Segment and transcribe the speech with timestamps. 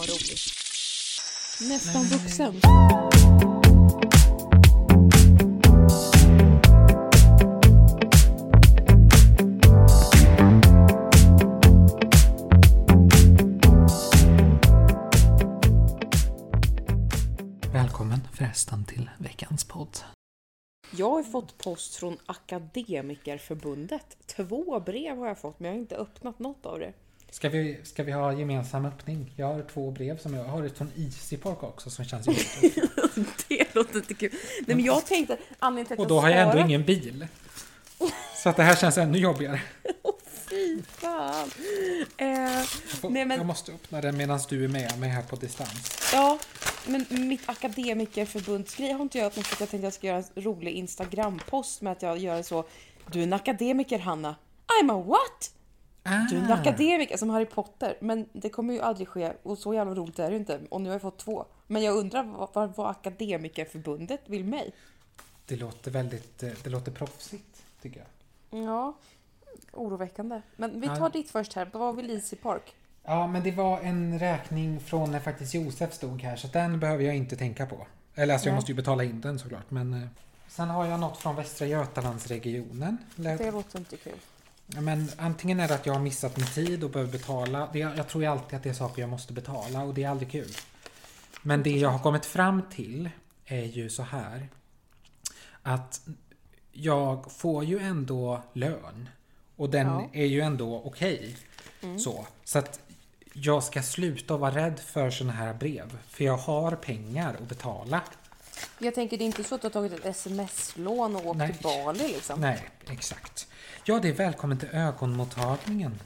[0.00, 0.40] vad roligt.
[1.60, 2.60] Nästan vuxen.
[17.72, 19.98] Välkommen förresten till veckans podd.
[20.96, 24.16] Jag har fått post från Akademikerförbundet.
[24.26, 26.92] Två brev har jag fått, men jag har inte öppnat något av det.
[27.30, 29.32] Ska vi, ska vi ha gemensam öppning?
[29.36, 32.26] Jag har två brev som jag har ett från Easy Park också som känns.
[33.48, 34.30] Det låter inte kul.
[34.66, 37.26] Nej, men jag tänkte anledningen till att Och då har jag ändå ingen bil.
[38.42, 39.60] Så att det här känns ännu jobbigare.
[40.50, 41.50] Fy fan.
[42.16, 42.62] Eh,
[43.02, 46.10] Och Nej, men- Jag måste öppna den medan du är med mig här på distans.
[46.12, 46.38] ja,
[46.86, 50.16] men mitt akademikerförbundsgrej har inte jag öppnat för att jag tänkte att jag ska göra
[50.34, 52.64] en rolig Instagram-post med att jag gör så.
[53.12, 54.34] Du är en akademiker Hanna.
[54.82, 55.50] I'm a what?
[56.02, 57.96] Du är en Ah, akademiker som Harry Potter.
[58.00, 60.60] Men det kommer ju aldrig ske och så jävla roligt är det inte.
[60.70, 61.44] Och nu har jag fått två.
[61.66, 64.72] Men jag undrar vad, vad, vad Akademikerförbundet vill mig?
[65.46, 68.00] det låter väldigt, eh, det låter proffsigt tycker
[68.50, 68.60] jag.
[68.64, 68.94] Ja,
[69.72, 70.42] oroväckande.
[70.56, 70.96] Men vi Ja.
[70.96, 71.70] tar ditt först här.
[71.72, 72.74] Vad vill Easy Park?
[73.04, 77.04] Ja, men det var en räkning från när faktiskt Josef stod här så den behöver
[77.04, 77.86] jag inte tänka på.
[78.14, 80.08] Eller alltså jag måste ju betala in den såklart men eh,
[80.48, 82.96] Sen har jag något från Västra Götalandsregionen.
[83.16, 84.12] Det låter inte kul.
[84.78, 87.68] Men antingen är det att jag har missat min tid och behöver betala.
[87.72, 90.08] Det, jag tror ju alltid att det är saker jag måste betala och det är
[90.08, 90.52] aldrig kul.
[91.42, 93.10] Men det jag har kommit fram till
[93.46, 94.48] är ju så här.
[95.62, 96.00] Att
[96.72, 99.08] jag får ju ändå lön.
[99.56, 100.10] Och den Ja.
[100.12, 101.36] är ju ändå okej.
[101.98, 102.26] Så.
[102.44, 102.80] Så att
[103.32, 105.98] jag ska sluta vara rädd för såna här brev.
[106.08, 108.00] För jag har pengar att betala.
[108.78, 111.52] Jag tänker det är inte så att du har tagit ett sms-lån och åkt Nej.
[111.52, 112.40] till Bali liksom.
[112.40, 113.46] Nej, exakt.
[113.84, 115.98] Ja, det är välkommen till ögonmottagningen.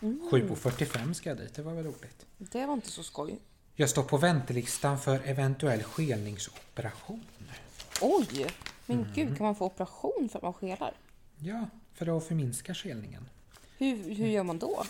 [0.00, 2.26] 7.45 ska jag dit, det var väl roligt.
[2.38, 3.38] Det var inte så skoj.
[3.74, 7.24] Jag står på väntelistan för eventuell skelningsoperation.
[8.00, 8.46] Oj!
[8.86, 9.12] Men Mm.
[9.14, 10.92] gud, kan man få operation för att man skelar?
[11.38, 13.28] Ja, för att förminska skelningen.
[13.78, 14.84] Hur, hur gör man då?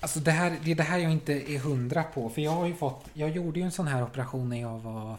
[0.00, 2.28] Alltså det, här, det är det här jag inte är hundra på.
[2.30, 5.16] För jag har ju fått, jag gjorde ju en sån här operation när jag var,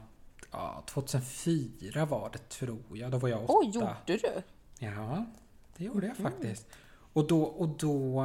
[0.52, 3.12] ja, 2004 var det tror jag.
[3.12, 3.54] Då var jag åtta.
[3.54, 4.42] Oj, gjorde du?
[4.80, 5.26] Ja,
[5.78, 6.68] det gjorde jag faktiskt.
[7.14, 8.22] Och då, och då,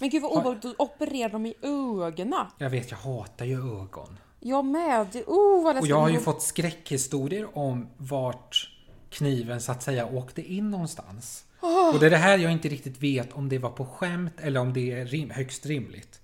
[0.00, 2.46] Men gud vad obehagligt, då opererar de i ögonen.
[2.58, 4.18] jag vet jag hatar ju ögon.
[4.40, 5.06] Jag med.
[5.12, 8.70] Det, oh, vad Och jag har ju fått skräckhistorier om vart
[9.10, 11.44] kniven så att säga åkte in någonstans.
[11.92, 14.60] Och det är det här jag inte riktigt vet om det var på skämt eller
[14.60, 16.20] om det är rim, högst rimligt.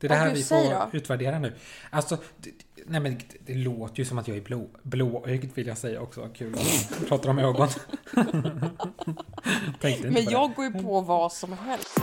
[0.00, 1.52] Det är det här gud, vi får utvärdera nu.
[1.90, 2.50] Alltså, det,
[2.86, 6.00] nej men det, det låter ju som att jag är blå, blåögd vill jag säga
[6.00, 6.28] också.
[6.34, 7.68] Kul att prata om ögon.
[9.80, 11.98] Tänkte inte Men jag går ju på vad som helst.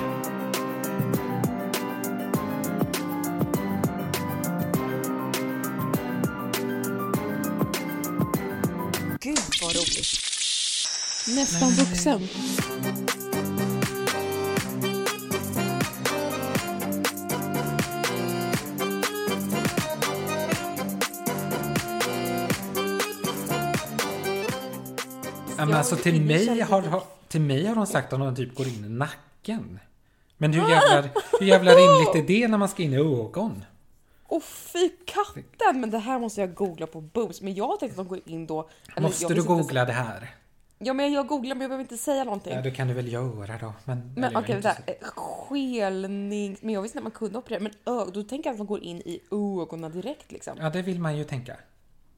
[9.20, 10.28] Gud vad roligt.
[11.28, 12.28] Nästan vuxen.
[25.58, 28.56] Ja, men alltså till mig, har, har, till mig har de sagt att de typ
[28.56, 29.80] går in i nacken.
[30.38, 31.10] Men hur jävla,
[31.40, 33.64] hur jävla rimligt är det när man ska in i ögon?
[34.28, 35.82] Åh fy katten!
[35.82, 37.42] Men det här måste jag googla på boobs.
[37.42, 38.56] Men jag har tänkt att de går in då...
[38.56, 40.36] Måste du visste inte- googla det här?
[40.80, 42.54] Ja men jag googlar men jag behöver inte säga någonting.
[42.54, 43.74] Ja, det kan du väl göra då.
[43.86, 44.70] Men, Men okej, vänta.
[44.86, 46.58] Eh, Skelning...
[46.62, 47.60] Men jag visste inte att man kunde operera.
[47.60, 50.58] Men ö, då tänker jag att de går in i ögonen direkt liksom.
[50.60, 51.56] Ja, det vill man ju tänka.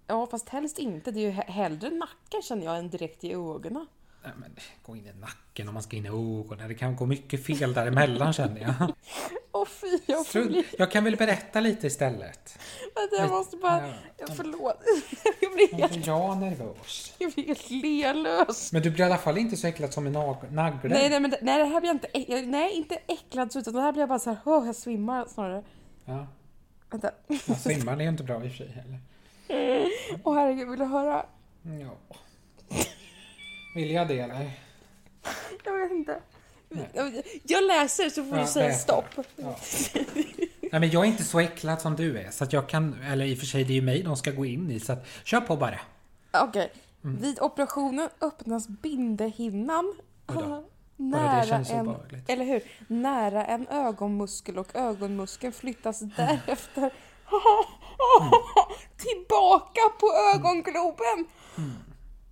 [0.09, 1.11] Ja, fast helst inte.
[1.11, 3.87] Det är ju he- hellre nacken känner jag än direkt i ögonen.
[4.23, 4.55] Nej, men
[4.85, 6.67] gå in i nacken om man ska in i ögonen.
[6.69, 8.93] Det kan gå mycket fel däremellan känner jag.
[9.51, 10.65] Åh fy, jag får bli...
[10.77, 12.59] Jag kan väl berätta lite istället.
[12.95, 13.87] Vänta, jag måste bara...
[14.17, 14.27] Ja.
[14.35, 14.77] Förlåt.
[15.41, 17.13] Jag blir Nu helt, blir jag nervös.
[17.19, 18.71] jag blir helt lelös.
[18.73, 20.89] Men du blir i alla fall inte så äcklad som en nag- nagle.
[20.89, 21.95] Nej, nej, men det, nej, det här blir jag
[22.35, 22.41] inte...
[22.47, 24.39] Nej, inte äcklad utan det här blir jag bara så här...
[24.45, 25.63] Åh, jag svimmar snarare.
[26.05, 26.27] Ja,
[26.91, 27.11] Vänta.
[27.45, 28.99] ja, svimmar är ju inte bra i och för sig heller.
[30.23, 31.25] Åh herregud, vill du höra?
[31.81, 32.17] Ja.
[33.75, 34.51] Vill jag det eller?
[35.63, 36.19] Jag vet inte.
[36.69, 37.23] Nej.
[37.43, 39.05] Jag, läser så får Ja, du säga läs stopp.
[39.35, 39.55] Ja.
[40.71, 42.31] Nej men jag är inte så äcklad som du är.
[42.31, 44.31] Så att jag kan, eller i och för sig det är ju mig de ska
[44.31, 44.79] gå in i.
[44.79, 45.79] Så att kör på bara.
[46.31, 46.71] Okej.
[47.03, 47.21] Mm.
[47.21, 49.95] Vid operationen öppnas bindehinnan.
[50.95, 51.95] Nära en,
[52.27, 52.63] eller hur?
[52.87, 56.93] Nära en ögonmuskel och ögonmuskeln flyttas därefter
[58.21, 58.31] Mm.
[58.97, 61.25] tillbaka på ögongloben.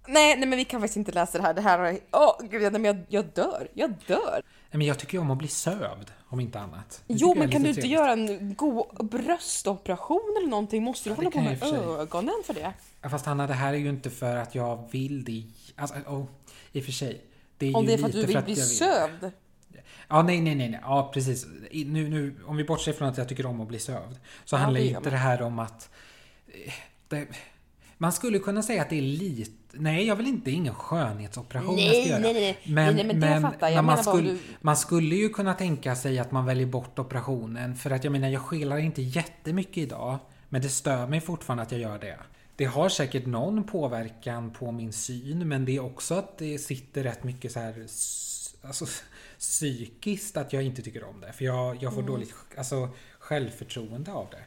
[0.07, 1.53] Nej, nej men vi kan faktiskt inte läsa det här.
[1.53, 1.99] Det här är...
[2.11, 3.67] Åh gud, nej, men jag, jag dör.
[3.73, 4.41] Jag dör.
[4.41, 7.03] Nej, Men jag tycker ju om att bli sövd, om inte annat.
[7.07, 7.99] Det Jo, men kan du inte trevligt.
[7.99, 10.83] göra en god bröstoperation eller någonting?
[10.83, 12.73] Måste du Ja, hålla på med för ögonen för det?
[13.01, 15.44] Ja, Fast Hanna, det här är ju inte för att jag vill det.
[15.75, 16.25] Alltså, oh,
[16.71, 17.21] i och för sig.
[17.57, 19.31] Det är Om ju det är för att du vill bli sövd?
[20.07, 20.80] Ja, nej, nej, nej, nej.
[20.84, 21.45] Ja, precis.
[21.72, 24.16] Nu, nu, om vi bortser från att jag tycker om att bli sövd.
[24.45, 25.12] Så Ja, handlar det inte man.
[25.12, 25.89] det här om att...
[26.48, 26.74] eh,
[27.07, 27.28] Det,
[27.98, 29.51] man skulle kunna säga att det är lite...
[29.72, 32.19] Nej, jag vill inte ingen skönhetsoperation jag ska Nej, göra.
[32.19, 32.57] nej, nej.
[32.66, 33.75] Men, nej, nej, men det fattar jag.
[33.75, 34.39] men man, om skulle, du...
[34.62, 37.75] man skulle ju kunna tänka sig att man väljer bort operationen.
[37.75, 40.18] För att jag menar, jag skelar inte jättemycket idag.
[40.50, 42.18] Men det stör mig fortfarande att jag gör det.
[42.56, 45.48] Det har säkert någon påverkan på min syn.
[45.48, 47.75] Men det är också att det sitter rätt mycket så här...
[48.68, 48.86] Alltså,
[49.39, 51.34] psykiskt att jag inte tycker om det.
[51.34, 52.89] För jag, jag får dåligt alltså,
[53.19, 54.44] självförtroende av det.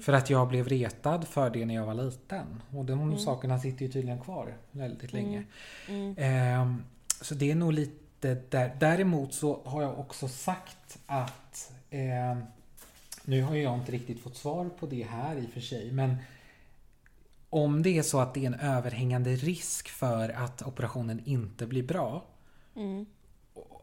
[0.00, 2.62] För att jag blev retad för det när jag var liten.
[2.70, 5.44] Och de sakerna sitter ju tydligen kvar väldigt länge.
[6.16, 6.84] Ehm,
[7.20, 8.76] så det är nog lite där.
[8.80, 12.42] Däremot så har jag också sagt att ehm,
[13.24, 15.92] nu har jag inte riktigt fått svar på det här i och för sig.
[15.92, 16.16] Men
[17.50, 21.82] om det är så att det är en överhängande risk för att operationen inte blir
[21.82, 22.24] bra.
[22.76, 23.06] Mm.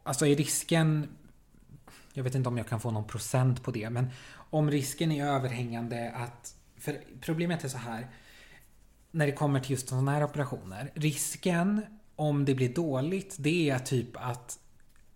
[0.03, 1.07] Alltså är risken
[2.13, 5.25] jag vet inte om jag kan få någon procent på det, men om risken är
[5.25, 6.55] överhängande att...
[6.77, 8.07] För problemet är så här.
[9.11, 10.91] När det kommer till just sådana här operationer.
[10.93, 11.81] Risken
[12.15, 14.59] om det blir dåligt, det är typ att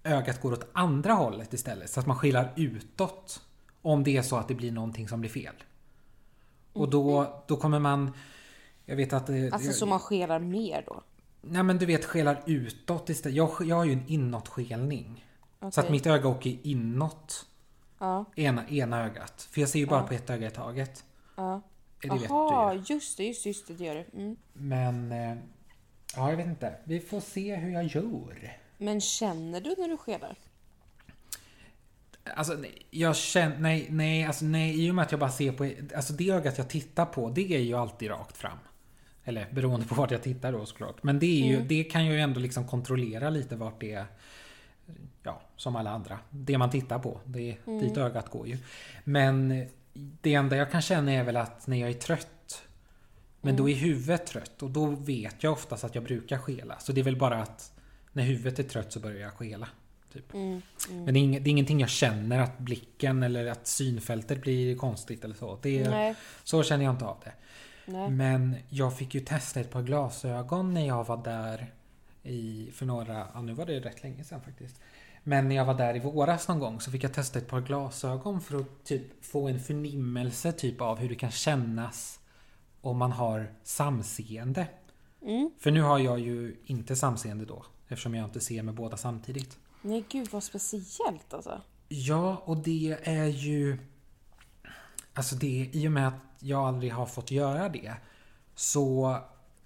[0.04, 1.90] ögat går åt andra hållet istället.
[1.90, 3.42] Så att man skilar utåt.
[3.82, 5.56] Om det är så att det blir någonting som blir fel.
[6.74, 8.12] Och då, då kommer man...
[8.86, 9.30] Jag vet att...
[9.30, 11.04] Alltså så man skelar mer då?
[11.50, 13.36] Nej men du vet, skelar utåt istället.
[13.38, 15.26] Jag, jag har ju en inåtskelning.
[15.72, 17.46] Så att mitt öga åker inåt.
[18.00, 19.48] Ja, Ena, ena ögat.
[19.52, 20.08] För jag ser ju bara Ja.
[20.08, 21.04] på ett öga i taget.
[21.36, 21.62] ja.
[22.02, 22.84] Det vet du Jaha, ju.
[22.88, 24.06] just det, just just det, det gör det.
[24.14, 24.36] Mm.
[24.54, 25.12] Men...
[25.12, 25.38] eh,
[26.16, 26.76] Ja, jag vet inte.
[26.84, 28.58] Vi får se hur jag gör.
[28.78, 30.36] Men känner du när du skelar?
[32.36, 32.58] Alltså,
[32.92, 33.58] jag känner...
[33.60, 34.86] Nej, nej, alltså nej.
[34.86, 35.72] I och med att jag bara ser på...
[35.96, 38.58] Alltså det ögat jag tittar på, det är ju alltid rakt fram.
[39.26, 41.04] Eller beroende på vart jag tittar då såklart.
[41.04, 41.68] Men det, ju, Mm.
[41.68, 44.06] det kan jag ju ändå liksom kontrollera lite vart det är.
[45.24, 46.20] Ja, som alla andra.
[46.30, 47.20] Det man tittar på.
[47.26, 47.80] Det är Mm.
[47.80, 48.58] dit ögat går ju.
[49.04, 52.62] Men det enda jag kan känna är väl att när jag är trött.
[53.42, 56.80] Men då är huvudet trött och då vet jag oftast att jag brukar skela.
[56.80, 57.72] Så det är väl bara att
[58.14, 59.68] när huvudet är trött så börjar jag skela.
[60.14, 60.34] Typ.
[60.34, 60.48] Mm.
[60.90, 61.04] Mm.
[61.06, 64.76] Men det är, inget, det är ingenting jag känner att blicken eller att synfältet blir
[64.76, 65.60] konstigt eller så.
[65.62, 67.32] Det är, så känner jag inte av det.
[67.86, 68.10] Nej.
[68.10, 71.74] Men jag fick ju testa ett par glasögon när jag var där
[72.24, 74.80] i, för några, ja nu var det rätt länge sedan faktiskt.
[75.24, 77.62] Men när jag var där i våras någon gång så fick jag testa ett par
[77.62, 82.20] glasögon för att typ få en förnimmelse typ av hur det kan kännas
[82.82, 84.68] om man har samseende.
[85.22, 85.52] Mm.
[85.60, 89.58] För nu har jag ju inte samseende då eftersom jag inte ser med båda samtidigt.
[89.82, 91.62] Nej, gud vad speciellt alltså.
[91.88, 93.78] Ja, och det är ju...
[95.16, 97.94] Alltså det, i och med att jag aldrig har fått göra det
[98.56, 99.18] så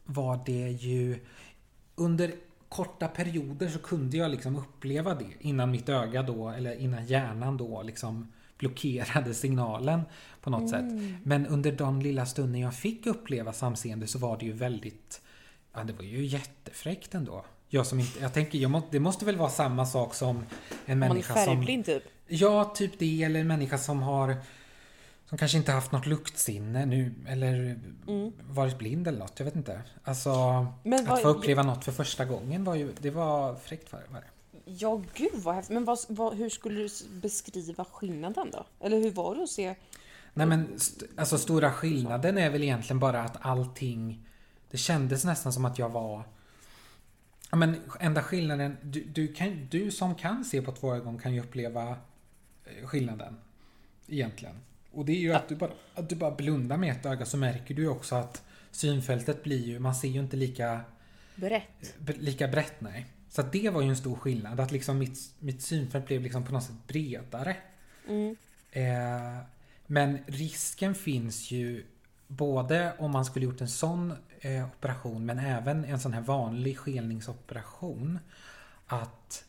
[0.05, 1.25] var det ju...
[1.95, 2.31] Under
[2.69, 7.57] korta perioder så kunde jag liksom uppleva det innan mitt öga då, eller innan hjärnan
[7.57, 10.01] då liksom blockerade signalen
[10.41, 10.85] på något sätt.
[11.23, 15.21] Men under den lilla stunden jag fick uppleva samseende så var det ju väldigt...
[15.73, 17.45] Ja, det var ju jättefräckt ändå.
[17.69, 18.19] Jag som inte...
[18.19, 20.37] Jag tänker, jag må, det måste väl vara samma sak som
[20.85, 21.45] en Om man är människa som...
[21.45, 22.03] färgblind typ.
[22.27, 23.23] Ja, typ det.
[23.23, 24.35] Eller en människa som har...
[25.29, 27.13] Som kanske inte haft något luktsinne nu.
[27.27, 27.79] Eller
[28.49, 29.33] varit blind eller något.
[29.39, 29.81] Jag vet inte.
[30.03, 30.29] Alltså...
[30.29, 30.65] Mm.
[30.83, 32.91] Men att vad- få uppleva något för första gången var ju...
[32.99, 34.23] Det var fräckt var det.
[34.65, 35.73] Ja, gud vad häftigt.
[35.73, 36.89] Men vad, vad, hur skulle du
[37.21, 38.65] beskriva skillnaden då?
[38.79, 39.75] Eller hur var det att se?
[40.33, 44.25] Nej men st- alltså stora skillnaden är väl egentligen bara att allting...
[44.71, 46.23] Det kändes nästan som att jag var...
[47.51, 48.77] Ja men enda skillnaden...
[48.81, 51.89] Du, du, kan, du som kan se på två ögon kan ju uppleva
[52.65, 53.37] eh, skillnaden.
[54.07, 54.55] Egentligen.
[54.91, 57.37] Och det är ju att du bara, att du bara blundar med ett öga så
[57.37, 59.79] märker du ju också att synfältet blir ju...
[59.79, 60.81] Man ser ju inte lika,
[61.35, 61.95] Berätt.
[61.99, 63.05] b- lika brett nej.
[63.29, 64.59] Så det var ju en stor skillnad.
[64.59, 67.57] Att liksom mitt, mitt synfält blev liksom på något sätt bredare.
[68.07, 68.35] Mm.
[68.71, 69.37] Eh,
[69.85, 71.85] men risken finns ju
[72.27, 76.77] både om man skulle gjort en sån eh, operation men även en sån här vanlig
[76.77, 78.19] skelningsoperation.
[78.87, 79.45] Att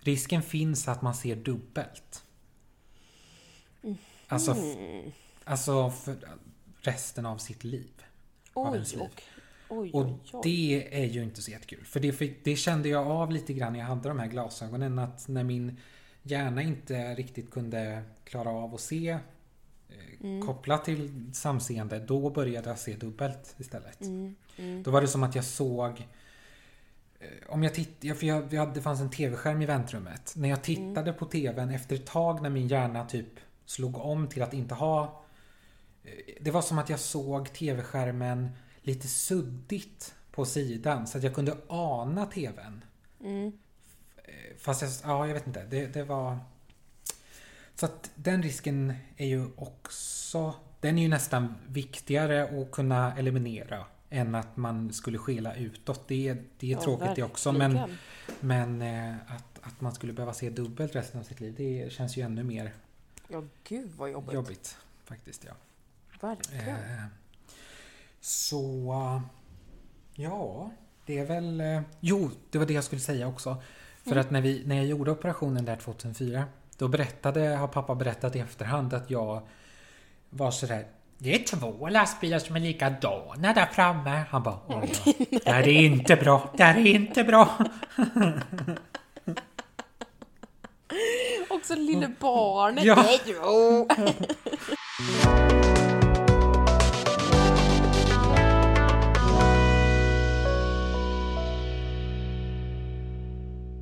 [0.00, 2.24] risken finns att man ser dubbelt.
[4.30, 5.12] Alltså, Mm.
[5.44, 6.16] alltså för
[6.80, 7.90] resten av sitt liv.
[8.52, 9.00] av Oj, ens liv.
[9.02, 9.22] och,
[9.68, 11.84] oj, Och oj, det är ju inte så jättekul.
[11.84, 14.98] För det, fick, det kände jag av lite grann när jag hade de här glasögonen.
[14.98, 15.76] Att när min
[16.22, 19.08] hjärna inte riktigt kunde klara av att se
[19.88, 24.00] eh, kopplat till samseende, då började jag se dubbelt istället.
[24.00, 24.34] Mm.
[24.56, 24.82] Mm.
[24.82, 26.06] Då var det som att jag såg
[27.20, 30.32] eh, om jag tittade, för jag, hade, det fanns en tv-skärm i väntrummet.
[30.36, 33.26] När jag tittade på tvn efter ett tag när min hjärna typ
[33.70, 35.22] slog om till att inte ha...
[36.04, 36.10] eh,
[36.40, 38.48] Det var som att jag såg tv-skärmen
[38.82, 42.84] lite suddigt på sidan så att jag kunde ana tvn.
[43.20, 43.52] Mm.
[44.16, 45.64] Eh, Fast jag, ja, jag vet inte.
[45.64, 46.38] Det, det var...
[47.74, 50.54] Så att den risken är ju också...
[50.80, 56.08] Den är ju nästan viktigare att kunna eliminera än att man skulle skela utåt.
[56.08, 57.80] Det, är- det är Ja, tråkigt det också men,
[58.40, 62.16] men eh, att, att man skulle behöva se dubbelt resten av sitt liv det känns
[62.16, 62.72] ju ännu mer
[63.32, 64.34] Ja, gud vad jobbigt.
[64.34, 64.76] jobbigt.
[65.04, 65.52] Faktiskt ja.
[66.20, 66.68] Verkligen.
[66.68, 67.04] Eh,
[68.20, 68.92] så...
[68.92, 69.20] eh,
[70.14, 70.70] Ja,
[71.06, 71.60] det är väl...
[71.60, 73.62] eh, Jo, det var det jag skulle säga också.
[74.02, 74.20] För Mm.
[74.24, 76.44] att när, vi, när jag gjorde operationen där 2004
[76.78, 79.42] då berättade, har pappa berättat i efterhand att jag
[80.30, 80.86] var sådär
[81.18, 84.24] det är två lastbilar som är likadana där framme.
[84.30, 84.92] Han bara oj.
[85.44, 86.50] Det här är inte bra.
[86.56, 87.58] Det här är inte bra.
[91.70, 92.84] Också lille barnet.
[92.84, 93.04] Ja.
[93.26, 93.86] Jo.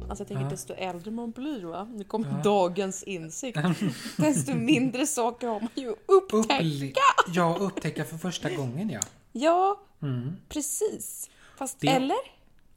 [0.09, 0.50] Alltså jag tänker Ja.
[0.50, 2.42] desto äldre man blir va, nu kommer Ja.
[2.45, 3.59] dagens insikt,
[4.16, 6.62] desto mindre saker har man ju upptäckt.
[6.62, 6.92] Upple-
[7.35, 9.00] ja, upptäcka för första gången ja.
[9.33, 10.37] Ja, Mm.
[10.49, 11.30] precis.
[11.59, 12.16] Fast Det- eller?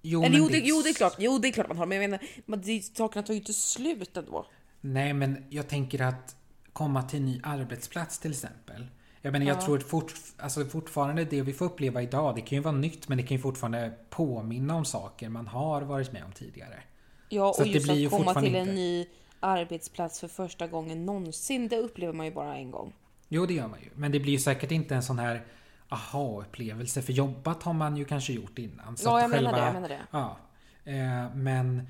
[0.02, 2.02] Jo, eller jo det, jo, det är klart, jo det är klart man har, men
[2.02, 4.46] jag menar, det, sakerna tar ju inte slut ändå.
[4.82, 6.36] Nej, men jag tänker att
[6.74, 8.88] komma till en ny arbetsplats till exempel.
[9.22, 9.62] Jag menar, jag Ja.
[9.62, 13.08] tror att fort, alltså fortfarande det vi får uppleva idag, det kan ju vara nytt
[13.08, 16.84] men det kan ju fortfarande påminna om saker man har varit med om tidigare.
[17.30, 19.08] Ja, Så och just att komma till en inte- ny
[19.40, 22.94] arbetsplats för första gången någonsin, det upplever man ju bara en gång.
[23.28, 23.90] Jo, det gör man ju.
[23.96, 25.44] Men det blir ju säkert inte en sån här
[25.90, 27.02] aha-upplevelse.
[27.02, 28.98] För jobbat har man ju kanske gjort innan.
[28.98, 30.02] Så Ja, jag menar det, jag menar det.
[30.12, 30.38] Ja.
[30.84, 31.88] Eh, men...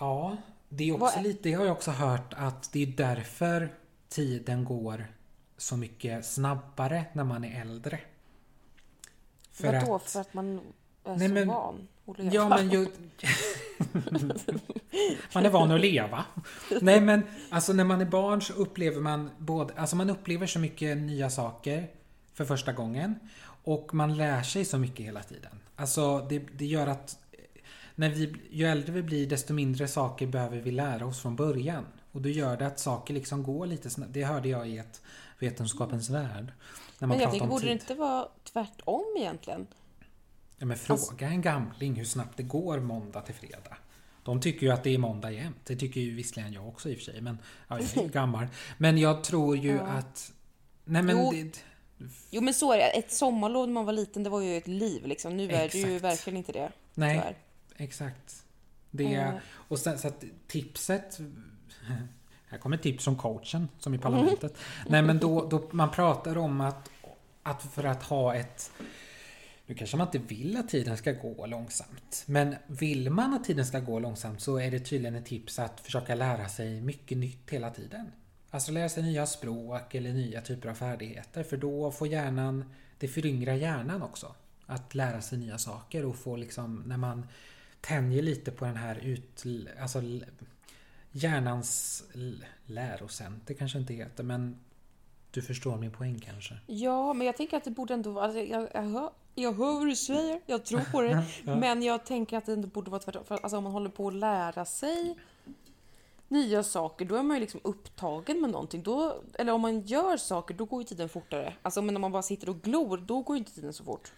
[0.00, 0.36] Ja,
[0.68, 1.40] det är också Vad- lite...
[1.42, 3.72] Det har jag också hört att det är därför
[4.08, 5.06] tiden går
[5.56, 8.00] så mycket snabbare när man är äldre.
[9.52, 9.94] För Vadå?
[9.96, 10.10] att...
[10.10, 10.60] För att man
[11.04, 12.34] är Nej, så men- van att leva?
[12.34, 12.86] Ja, men ju...
[15.34, 16.24] man är van att leva.
[16.80, 19.74] Nej, men alltså när man är barn så upplever man både...
[19.74, 21.88] Alltså man upplever så mycket nya saker
[22.34, 23.14] för första gången.
[23.64, 25.52] Och man lär sig så mycket hela tiden.
[25.76, 27.18] Alltså det, det gör att
[27.98, 31.86] när vi, ju äldre vi blir desto mindre saker behöver vi lära oss från början.
[32.12, 34.12] Och då gör det att saker liksom går lite snabbt.
[34.14, 35.02] Det hörde jag i ett
[35.38, 36.52] Vetenskapens Värld.
[36.98, 37.80] När man men jag om borde det tid.
[37.80, 39.66] inte vara tvärtom egentligen?
[40.58, 43.76] Ja, men fråga en gamling hur snabbt det går måndag till fredag.
[44.22, 45.60] De tycker ju att det är måndag jämt.
[45.64, 47.20] Det tycker ju visserligen jag också i och för sig.
[47.20, 47.38] Men
[47.68, 48.46] ja, jag är ju gammal.
[48.78, 49.80] Men jag tror ju Ja.
[49.82, 50.32] att...
[50.84, 51.30] Nej men Jo.
[51.32, 51.64] det,
[52.30, 52.84] Jo, men så är det.
[52.84, 55.36] Ett sommarlov när man var liten, det var ju ett liv liksom.
[55.36, 56.04] Nu är det ju Exakt.
[56.04, 56.72] verkligen inte det.
[56.94, 57.36] Nej, tyvärr.
[57.78, 58.44] Exakt.
[58.90, 59.34] Det, Eh.
[59.44, 61.20] och sen, så att tipset...
[62.50, 64.56] Här kommer tips från coachen, som i parlamentet.
[64.88, 66.90] Nej men då, då man pratar om att,
[67.42, 68.70] att för att ha ett...
[69.66, 72.24] Nu kanske man inte vill att tiden ska gå långsamt.
[72.26, 75.80] Men vill man att tiden ska gå långsamt så är det tydligen ett tips att
[75.80, 78.12] försöka lära sig mycket nytt hela tiden.
[78.50, 81.42] Alltså lära sig nya språk eller nya typer av färdigheter.
[81.42, 82.64] För då får hjärnan...
[82.98, 84.34] Det föryngrar hjärnan också.
[84.66, 87.26] Att lära sig nya saker och få liksom när man
[87.80, 89.44] tänjer lite på den här ut...
[89.80, 90.02] Alltså
[91.12, 92.04] hjärnans
[92.66, 94.58] lärocenter kanske inte heter men
[95.30, 96.54] du förstår min poäng kanske?
[96.66, 98.20] Ja, men jag tänker att det borde ändå.
[98.20, 101.24] Alltså, jag, jag, hör, jag hör vad du säger, jag tror på det.
[101.44, 101.56] Ja.
[101.56, 103.24] Men jag tänker att det ändå borde vara tvärtom.
[103.24, 105.16] För alltså, om man håller på att lära sig
[106.28, 108.82] nya saker, då är man ju liksom upptagen med någonting.
[108.82, 111.54] Då, eller om man gör saker, då går ju tiden fortare.
[111.62, 114.12] Alltså, men om man bara sitter och glor, då går ju inte tiden så fort.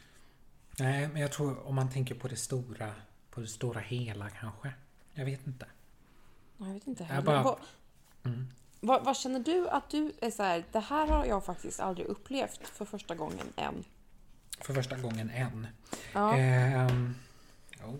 [0.78, 2.92] Nej, men jag tror om man tänker på det stora,
[3.30, 4.72] på det stora hela kanske.
[5.14, 5.66] Jag vet inte.
[6.58, 7.26] Jag vet inte Jag heller.
[7.26, 7.58] bara- Vad,
[8.24, 8.46] Mm.
[8.80, 12.06] vad, vad känner du att du är så här, det här har jag faktiskt aldrig
[12.06, 13.84] upplevt för första gången än.
[14.60, 15.66] För första gången än.
[16.14, 16.36] Ja.
[16.36, 17.14] Ehm,
[17.84, 17.94] oh.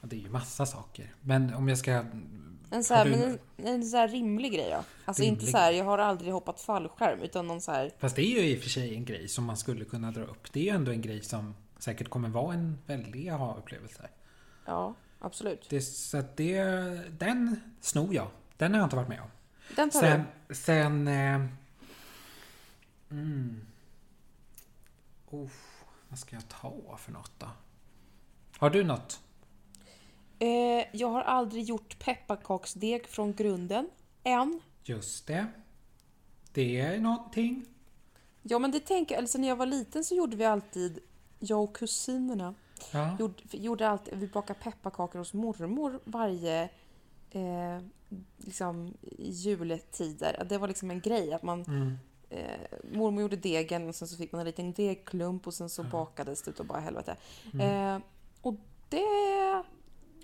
[0.00, 1.14] Det är ju massa saker.
[1.20, 2.04] Men om jag ska...
[2.70, 3.22] En så här, du- men
[3.56, 4.84] en, en så här rimlig grej då.
[5.04, 5.52] Alltså inte Rimlig.
[5.52, 8.46] så här, jag har aldrig hoppat fallskärm, utan någon så här, Fast det är ju
[8.50, 10.52] i och för sig en grej som man skulle kunna dra upp.
[10.52, 14.08] Det är ju ändå en grej som säkert kommer vara en väldig aha-upplevelse.
[14.66, 15.66] ja, absolut.
[15.70, 16.62] Det, så att det,
[17.18, 18.28] den snor jag.
[18.56, 19.28] Den har jag inte varit med om.
[19.76, 20.22] Den tar Sen...
[20.50, 21.40] sen eh,
[23.10, 23.66] mm.
[25.30, 25.50] oh,
[26.08, 27.46] vad ska jag ta för något då?
[28.58, 29.20] Har du något?
[30.38, 30.46] du.
[30.46, 33.90] Eh, jag har aldrig gjort pepparkaksdeg från grunden.
[34.24, 34.60] Än.
[34.84, 35.46] Just det.
[36.52, 37.66] Det är någonting.
[38.42, 40.98] Ja men det tänker jag, alltså när jag var liten så gjorde vi alltid,
[41.42, 42.54] jag och kusinerna,
[42.92, 43.16] Ja.
[43.18, 46.62] gjorde, gjorde alltid, vi bakade pepparkakor hos mormor varje
[47.30, 47.78] eh,
[48.38, 50.46] liksom juletider.
[50.48, 51.98] Det var liksom en grej att man Mm.
[52.30, 52.60] eh,
[52.92, 55.88] mormor gjorde degen och sen så fick man en liten degklump och sen så Ja.
[55.88, 57.16] bakades det utav bara helvete.
[57.52, 57.96] Mm.
[57.96, 58.02] Eh,
[58.42, 58.54] och
[58.88, 59.62] det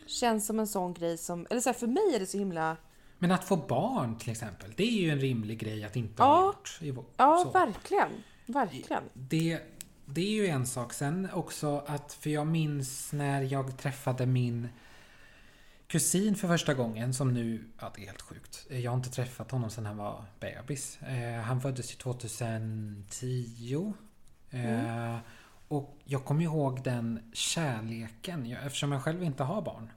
[0.06, 2.76] känns som en sån grej som, eller så här, för mig är det så himla,
[3.18, 6.24] Men att få barn till exempel, det är ju en rimlig grej att inte Ja.
[6.26, 6.44] ha
[6.86, 7.08] gjort.
[7.16, 7.50] ja så.
[7.50, 8.08] verkligen,
[8.46, 9.02] verkligen.
[9.14, 9.60] Det,
[10.14, 10.92] det är ju en sak.
[10.92, 14.68] Sen också att, för jag minns när jag träffade min
[15.86, 18.66] kusin för första gången som nu, ja det är helt sjukt.
[18.70, 21.02] Jag har inte träffat honom sedan han var bebis.
[21.02, 23.92] Eh, han föddes ju 2010.
[24.50, 25.16] Eh,
[25.68, 29.90] och jag kommer ihåg den kärleken jag, eftersom jag själv inte har barn.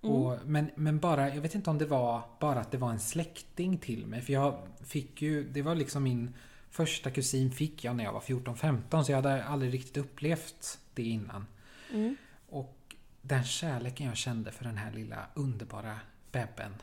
[0.00, 3.00] Och, men, men bara, jag vet inte om det var bara att det var en
[3.00, 4.20] släkting till mig.
[4.20, 6.34] För jag fick ju, det var liksom min
[6.70, 11.02] första kusin fick jag när jag var 14-15 så jag hade aldrig riktigt upplevt det
[11.02, 11.46] innan.
[11.92, 12.16] Mm.
[12.48, 16.00] Och den kärleken jag kände för den här lilla underbara
[16.32, 16.74] bebben.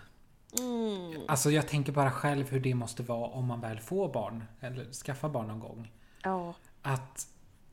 [0.60, 1.22] Mm.
[1.28, 4.94] Alltså jag tänker bara själv hur det måste vara om man väl får barn eller
[4.94, 5.92] skaffar barn någon gång.
[6.24, 6.56] Ja.
[6.82, 7.28] Att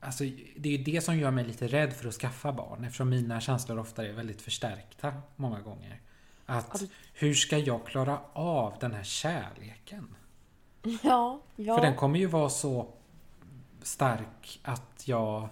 [0.05, 0.25] Alltså,
[0.57, 3.41] det är ju det som gör mig lite rädd för att skaffa barn eftersom mina
[3.41, 6.01] känslor ofta är väldigt förstärkta många gånger.
[6.47, 6.83] Att
[7.15, 10.15] hur ska jag klara av den här kärleken?
[11.03, 11.75] Ja, ja.
[11.75, 12.87] För den kommer ju vara så
[13.83, 15.49] stark att jag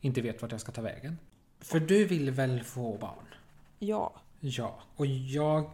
[0.00, 1.18] inte vet vart jag ska ta vägen.
[1.60, 3.26] För du vill väl få barn?
[3.78, 4.12] ja.
[4.40, 5.70] Ja, och jag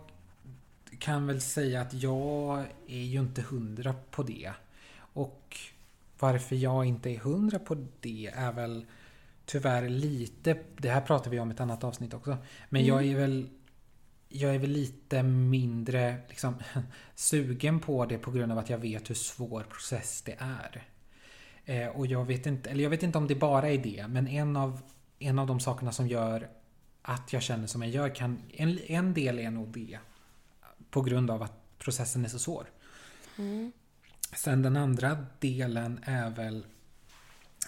[0.98, 4.52] kan väl säga att jag är ju inte hundra på det.
[4.98, 5.56] Och
[6.18, 8.86] varför jag inte är hundra på det är väl
[9.44, 12.36] tyvärr lite, det här pratar vi om i ett annat avsnitt också,
[12.68, 13.48] men jag är väl
[14.32, 16.54] jag är väl lite mindre liksom,
[17.14, 20.86] sugen på det på grund av att jag vet hur svår process det är.
[21.64, 24.28] Eh, och jag vet inte, eller jag vet inte om det bara är det, men
[24.28, 24.80] en av,
[25.18, 26.48] en av de sakerna som gör
[27.02, 29.98] att jag känner som jag gör kan, en, en del är nog det.
[30.90, 32.66] På grund av att processen är så svår.
[33.38, 33.72] Mm.
[34.36, 36.66] Sen den andra delen är väl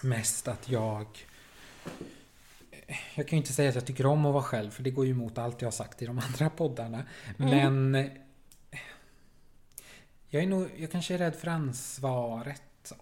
[0.03, 1.07] mest att jag
[3.15, 5.05] jag kan ju inte säga att jag tycker om att vara själv för det går
[5.05, 7.03] ju emot allt jag har sagt i de andra poddarna.
[7.37, 8.05] Men eh,
[10.29, 12.61] jag är nog, jag kanske är rädd för ansvaret.
[12.83, 12.95] Så.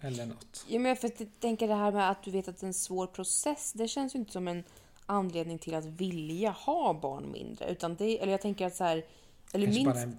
[0.00, 0.64] Eller något.
[0.68, 2.68] Ja, men för att jag tänker det här med att du vet att det är
[2.68, 4.64] en svår process, det känns ju inte som en
[5.06, 7.70] anledning till att vilja ha barn mindre.
[7.70, 9.04] Utan det, eller jag tänker att så här,
[9.52, 10.18] eller minst, en,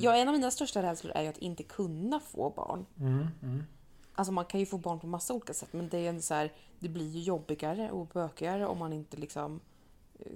[0.00, 2.86] ja, en av mina största rädslor är ju att inte kunna få barn.
[3.00, 3.64] mm, mm.
[4.14, 6.34] Alltså man kan ju få barn på massa olika sätt men det är en så
[6.34, 9.60] här, det blir ju jobbigare och bökigare om man inte liksom
[10.18, 10.26] eh,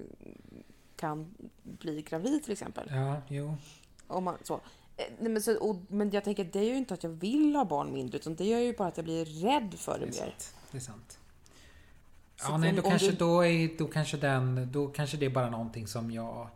[0.95, 2.87] kan bli gravid till exempel.
[2.91, 3.55] Ja, jo.
[4.07, 4.53] Om man, så.
[4.53, 7.55] Eh, Nej, men, så, och, men jag tänker det är ju inte att jag vill
[7.55, 10.19] ha barn mindre utan det gör ju bara att jag blir rädd för det Det
[10.21, 10.33] mer.
[10.71, 11.19] Det är sant.
[12.35, 15.29] Så Ja, nej, då kanske, du- då, är, då kanske den, då kanske det är
[15.29, 16.49] bara någonting som jag...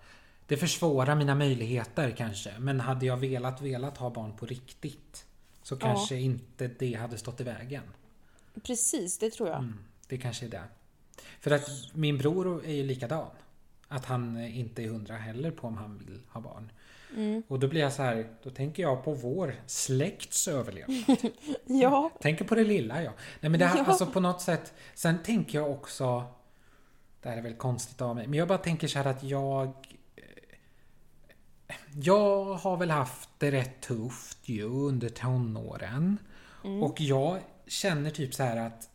[0.48, 2.60] Det försvårar mina möjligheter kanske.
[2.60, 5.26] Men hade jag velat, velat ha barn på riktigt
[5.72, 5.86] så Ja.
[5.88, 7.84] kanske inte det hade stått i vägen.
[8.64, 9.58] Precis, det tror jag.
[9.58, 10.64] Mm, det kanske är det.
[11.40, 13.28] För att min bror är ju likadan.
[13.88, 16.72] Att han inte är hundra heller på om han vill ha barn.
[17.16, 17.44] Mm.
[17.48, 21.18] Och då blir jag så här, då tänker jag på vår släkts överlevnad.
[21.66, 23.12] Ja, Tänker på det lilla ja.
[23.40, 23.86] Nej men det här, Ja.
[23.86, 24.74] alltså på något sätt.
[24.96, 26.24] Sen tänker jag också.
[27.22, 28.28] Det här är väl konstigt av mig.
[28.28, 29.74] Men jag bara tänker så här att jag.
[31.96, 36.18] Jag har väl haft det rätt tufft ju under tonåren.
[36.64, 36.84] Mm.
[36.84, 38.88] Och jag känner typ så här att.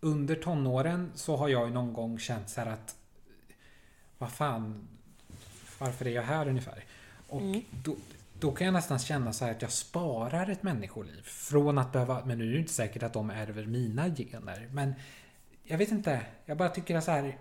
[0.00, 2.96] Under tonåren så har jag ju någon gång känt så här att.
[4.18, 4.88] Vad fan.
[5.78, 6.84] Varför är jag här ungefär?
[7.28, 7.62] Och Mm.
[7.84, 7.96] då,
[8.40, 11.22] då kan jag nästan känna så här att jag sparar ett människoliv.
[11.24, 14.68] Från att behöva, men nu är det inte säkert att de ärver mina gener.
[14.72, 14.94] Men
[15.64, 17.38] jag vet inte, jag bara tycker att så här.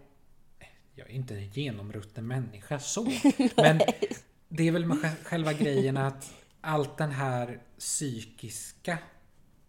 [0.96, 3.08] Jag är inte en genomrutten människa så.
[3.56, 3.82] Men
[4.54, 8.98] det är väl med själva grejen att allt den här psykiska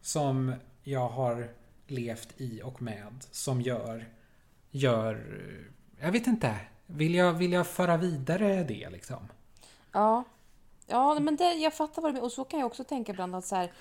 [0.01, 1.49] som jag har
[1.87, 4.09] levt i och med som gör,
[4.71, 6.57] gör, eh, jag vet inte.
[6.87, 9.29] Vill jag, vill jag föra vidare det liksom?
[9.93, 10.25] ja.
[10.87, 12.27] Ja, men det, jag fattar vad du menar.
[12.27, 13.73] Och så kan jag också tänka ibland att så här,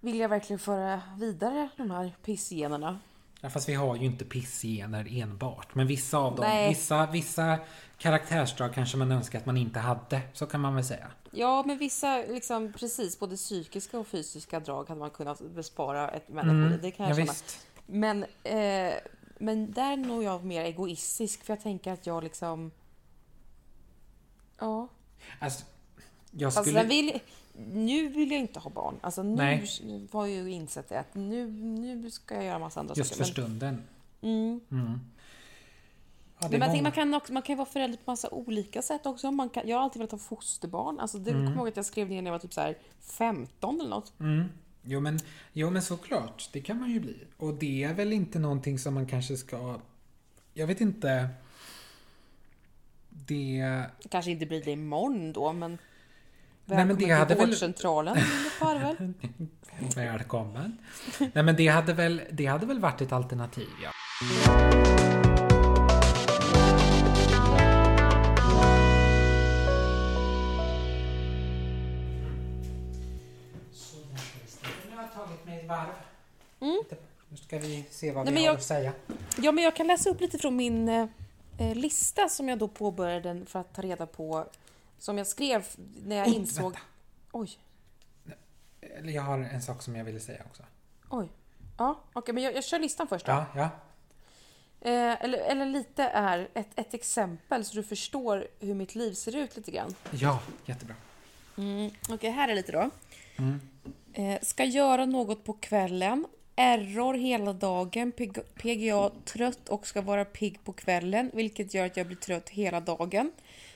[0.00, 3.00] vill jag verkligen föra vidare de här pissgenerna?
[3.44, 5.74] Ja, fast vi har ju inte pissgener enbart.
[5.74, 6.68] Men vissa av dem, Nej.
[6.68, 7.58] vissa, vissa
[7.98, 10.20] karaktärsdrag kanske man önskar att man inte hade.
[10.32, 11.10] Så kan man väl säga.
[11.30, 16.28] Ja, men vissa, liksom precis, både psykiska och fysiska drag hade man kunnat bespara ett
[16.28, 16.80] människoliv.
[16.82, 17.26] Det kan jag Mm.
[17.26, 17.32] ja, känna.
[17.32, 17.66] visst.
[17.86, 18.94] Men, eh,
[19.38, 22.70] men där är nog jag mer egoistisk, för jag tänker att jag liksom...
[24.58, 24.88] Ja.
[25.38, 25.64] Alltså,
[26.30, 26.80] jag Alltså, skulle...
[26.80, 27.20] sen vill,
[27.52, 28.94] nu vill jag inte ha barn.
[29.00, 29.68] Alltså nu Nej.
[30.12, 33.24] har jag ju insett att nu, nu ska jag göra massa andra Just saker.
[33.24, 33.82] för stunden.
[34.20, 34.60] Men, mm.
[34.70, 35.00] Mm.
[36.40, 39.06] Ja, Men jag tänker, man, kan också, man kan vara förälder på massa olika sätt
[39.06, 39.30] också.
[39.30, 41.00] Man kan, jag har alltid velat ha fosterbarn.
[41.00, 41.44] Alltså, det Mm.
[41.44, 44.12] kommer ihåg att jag skrev ner när jag var typ så här 15 eller något.
[44.20, 44.44] Mm.
[44.84, 45.18] Jo, men,
[45.52, 47.16] jo men såklart, det kan man ju bli.
[47.36, 49.80] Och det är väl inte någonting som man kanske ska...
[50.54, 51.28] Jag vet inte...
[53.08, 53.84] Det...
[54.08, 55.78] Kanske inte blir det imorgon då, men...
[56.64, 58.16] Nej, men det hade väl- vårdcentralen,
[58.58, 59.12] farvel.
[59.96, 60.78] Välkommen.
[61.18, 63.90] Nej men det hade väl, det hade väl varit ett alternativ, ja.
[75.68, 75.88] Varv.
[76.60, 76.82] Mm.
[77.28, 78.92] Nu ska vi se vad Nej, vi har jag- att säga.
[79.38, 81.06] Ja, men jag kan läsa upp lite från min eh,
[81.58, 84.46] eh, lista som jag då påbörjade för att ta reda på...
[85.02, 85.66] Som jag skrev
[86.06, 86.62] när jag Oj, insåg...
[86.62, 86.78] vänta.
[87.32, 87.50] Oj,
[88.80, 90.62] Eller jag har en sak som jag ville säga också.
[91.10, 91.28] oj.
[91.78, 93.32] Ja, okej, men jag, jag kör listan först då.
[93.32, 93.62] Ja, ja.
[94.90, 99.36] Eh, eller, eller lite är ett, ett exempel så du förstår hur mitt liv ser
[99.36, 99.94] ut lite grann.
[100.10, 100.94] Ja, jättebra.
[101.58, 101.90] Mm.
[102.10, 102.90] Okej, här är lite då.
[103.38, 103.60] Mm.
[104.12, 106.26] Eh, ska göra något på kvällen.
[106.56, 108.12] Error hela dagen.
[108.12, 112.48] PG- PGA trött och ska vara pigg på kvällen, vilket gör att jag blir trött
[112.48, 113.32] hela dagen.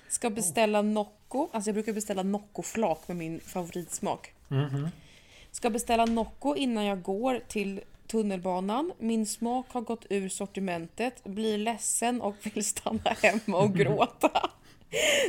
[0.08, 0.82] Ska beställa
[1.26, 1.48] Nocco.
[1.52, 4.32] Alltså jag brukar beställa Nocco-flak med min favoritsmak.
[4.48, 4.88] Mhm.
[5.52, 8.92] Ska beställa Nocco innan jag går till tunnelbanan.
[8.98, 11.24] Min smak har gått ur sortimentet.
[11.24, 14.50] Blir ledsen och vill stanna hemma och gråta.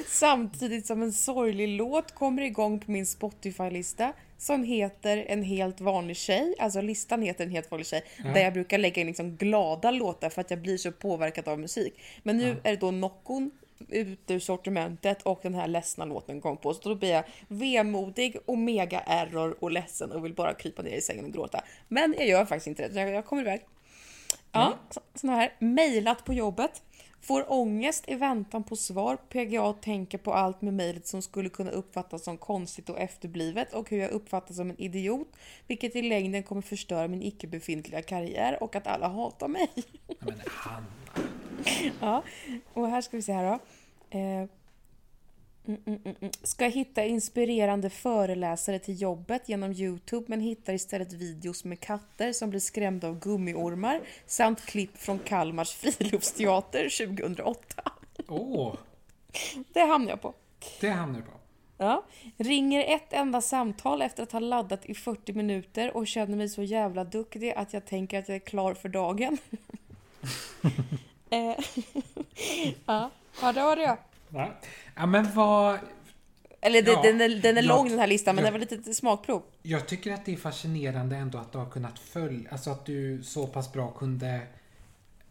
[0.07, 6.17] Samtidigt som en sorglig låt kommer igång på min Spotify-lista som heter En helt vanlig
[6.17, 6.55] tjej.
[6.59, 8.01] Alltså listan heter En helt vanlig tjej.
[8.17, 8.33] Ja.
[8.33, 11.59] Där jag brukar lägga in liksom glada låtar för att jag blir så påverkad av
[11.59, 11.93] musik.
[12.23, 13.51] Men nu är det då Noccon
[13.89, 16.73] ut ur sortimentet och den här ledsna låten kom på.
[16.73, 20.97] Så då blir jag vemodig och mega error och ledsen och vill bara krypa ner
[20.97, 21.63] i sängen och gråta.
[21.87, 23.09] Men jag gör faktiskt inte det.
[23.09, 23.61] Jag, kommer iväg.
[24.51, 25.53] Ja, så, såna här.
[25.59, 26.81] Mejlat på jobbet.
[27.27, 29.17] Får ångest i väntan på svar.
[29.29, 33.89] PGA tänker på allt med mejlet som skulle kunna uppfattas som konstigt och efterblivet och
[33.89, 35.27] hur jag uppfattas som en idiot.
[35.67, 39.69] Vilket i längden kommer förstöra min icke befintliga karriär och att alla hatar mig.
[40.07, 40.85] Ja, men Hanna.
[42.01, 42.23] Ja,
[42.73, 43.59] och här ska vi se här då.
[44.17, 44.47] Eh,
[45.67, 46.31] mm, mm, mm.
[46.43, 52.49] Ska hitta inspirerande föreläsare till jobbet genom Youtube men hittar istället videos med katter som
[52.49, 57.91] blir skrämda av gummiormar samt klipp från Kalmars friluftsteater 2008.
[58.27, 58.75] Åh,
[59.73, 60.33] Det hamnar jag på.
[60.81, 61.31] det hamnar du på.
[61.77, 62.03] Ja.
[62.37, 66.63] Ringer ett enda samtal efter att ha laddat i 40 minuter och känner mig så
[66.63, 69.37] jävla duktig att jag tänker att jag är klar för dagen.
[71.29, 71.55] eh,
[72.85, 73.09] ja,
[73.41, 73.97] ja, det var det.
[74.29, 74.51] Ja.
[74.95, 75.79] ja, men vad...
[76.61, 78.59] Eller det, Ja, den är, den är jag- lång den här listan, men jag- det
[78.59, 79.43] var lite smakprov.
[79.61, 83.23] Jag tycker att det är fascinerande ändå att du har kunnat följa, alltså att du
[83.23, 84.41] så pass bra kunde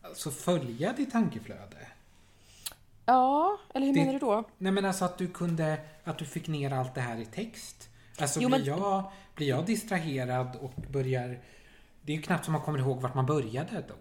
[0.02, 1.76] alltså följa ditt tankeflöde.
[3.06, 4.44] Ja, eller hur Det- menar du då?
[4.58, 7.88] Nej men alltså att du kunde, att du fick ner allt det här i text.
[8.18, 11.38] Alltså Jo, blir, men- jag, blir jag distraherad och börjar...
[12.06, 13.94] Det är ju knappt som man kommer ihåg vart man började då.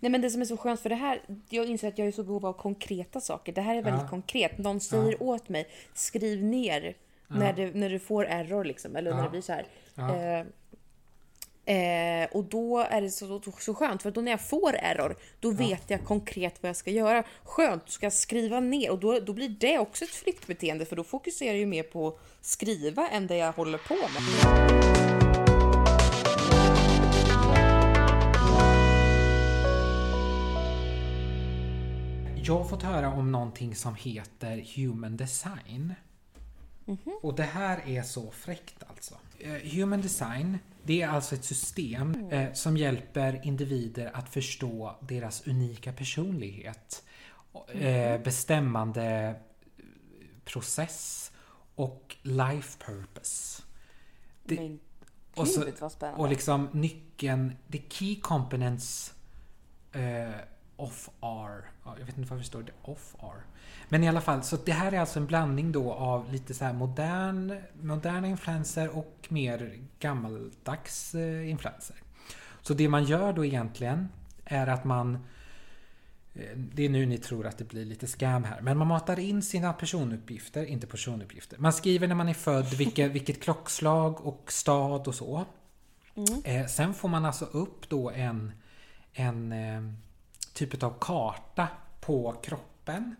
[0.00, 2.12] Nej men det som är så skönt för det här, jag inser att jag är
[2.12, 3.52] så behov av konkreta saker.
[3.52, 4.08] Det här är väldigt Ja.
[4.08, 4.58] konkret.
[4.58, 6.96] Någon säger åt mig, skriv ner
[7.28, 9.24] när, du, när du får error liksom, eller när Ja.
[9.24, 9.66] det blir så här.
[9.94, 10.16] Ja.
[10.16, 10.46] Eh,
[12.22, 15.50] eh, och då är det så, så, skönt, för då när jag får error, då
[15.50, 17.24] vet jag konkret vad jag ska göra.
[17.44, 21.04] Skönt, ska jag skriva ner och då, då blir det också ett flyktbeteende för då
[21.04, 25.21] fokuserar jag ju mer på att skriva än det jag håller på med.
[32.44, 35.94] Jag har fått höra om någonting som heter Human Design.
[37.22, 39.14] Och det här är så fräckt alltså.
[39.38, 45.46] Eh, Human Design, det är alltså ett system eh, som hjälper individer att förstå deras
[45.46, 47.02] unika personlighet,
[47.74, 49.34] eh, bestämmande
[50.44, 51.32] process
[51.74, 53.62] och life purpose.
[54.44, 54.68] Det- Men
[55.34, 56.22] gud vad spännande.
[56.22, 59.14] Och liksom nyckeln, the key components
[59.92, 60.30] eh,
[60.82, 61.70] of R.
[61.84, 63.44] Ja, jag vet inte varför det står det off R.
[63.88, 66.64] Men i alla fall, så det här är alltså en blandning då av lite så
[66.64, 71.96] här modern, moderna influenser och mer gammaldags eh, influenser.
[72.62, 74.08] Så det man gör då egentligen
[74.44, 75.14] är att man
[76.34, 78.60] eh, det är nu ni tror att det blir lite scam här.
[78.60, 81.58] Men man matar in sina personuppgifter, inte personuppgifter.
[81.58, 85.44] Man skriver när man är född, vilket, vilket klockslag och stad och så.
[86.44, 88.52] Eh, sen får man alltså upp då en,
[89.12, 89.82] en eh,
[90.52, 91.68] typ av karta
[92.00, 93.16] på kroppen.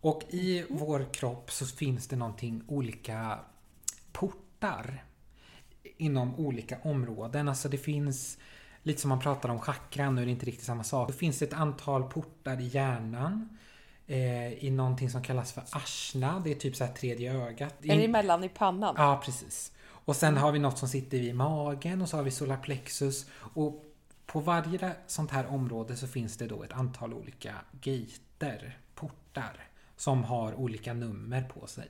[0.00, 3.38] Och i vår kropp så finns det någonting olika
[4.12, 5.04] portar
[5.96, 7.48] inom olika områden.
[7.48, 8.38] Alltså det finns,
[8.82, 11.08] lite som man pratar om chakran, nu är det inte riktigt samma sak.
[11.08, 13.58] Det finns ett antal portar i hjärnan.
[14.06, 17.74] Eh, I någonting som kallas för ashna, det är typ så här tredje ögat.
[17.82, 18.94] Är det emellan i pannan?
[18.98, 19.72] Ja, precis.
[20.06, 23.26] Och sen har vi något som sitter i magen och så har vi solarplexus.
[23.40, 23.84] Och
[24.26, 30.24] på varje sånt här område så finns det då ett antal olika gater, portar, som
[30.24, 31.88] har olika nummer på sig.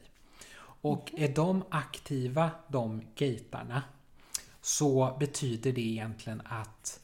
[0.80, 3.82] Och är de aktiva, de gatarna,
[4.60, 7.00] så betyder det egentligen att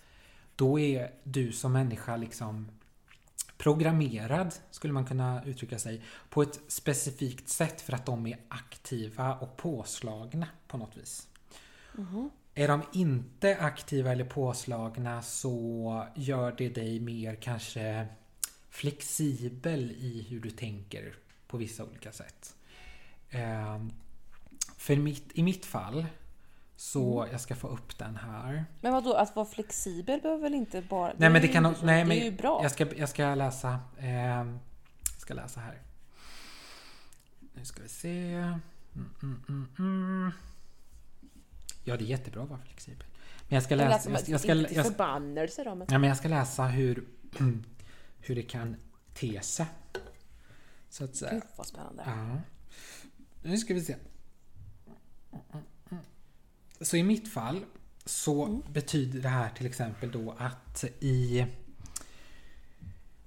[0.56, 2.68] då är du som människa liksom
[3.56, 9.34] programmerad, skulle man kunna uttrycka sig, på ett specifikt sätt för att de är aktiva
[9.34, 11.28] och påslagna på något vis.
[12.54, 18.06] Är de inte aktiva eller påslagna så gör det dig mer kanske
[18.70, 21.14] flexibel i hur du tänker
[21.46, 22.54] på vissa olika sätt.
[23.30, 23.92] Ehm,
[24.76, 26.06] För mitt, i mitt fall
[26.76, 28.64] så, jag ska få upp den här.
[28.80, 31.12] Men vadå, att vara flexibel behöver väl inte bara...
[31.16, 31.86] Nej men det kan så.
[31.86, 32.60] nej, Det men är ju bra.
[32.62, 33.80] Jag ska, jag ska läsa.
[33.98, 34.58] ehm,
[35.12, 35.78] jag ska läsa här.
[37.54, 38.32] Nu ska vi se.
[38.34, 40.32] Mm, mm, mm, mm.
[41.84, 43.06] Ja, det är jättebra att vara flexibel.
[43.48, 44.10] Men jag ska läsa.
[44.10, 45.86] Jag, ska- jag, inte ska, till jag, förbannelse då, men...
[45.90, 47.04] ja, men jag ska läsa hur,
[48.20, 48.76] hur det kan
[49.14, 49.66] te sig.
[50.88, 51.32] Så att säga.
[51.32, 52.02] Gud vad spännande.
[52.06, 52.40] Ja.
[53.42, 53.96] Nu ska vi se.
[56.80, 57.64] Så i mitt fall
[58.04, 61.38] så betyder det här till exempel då att i...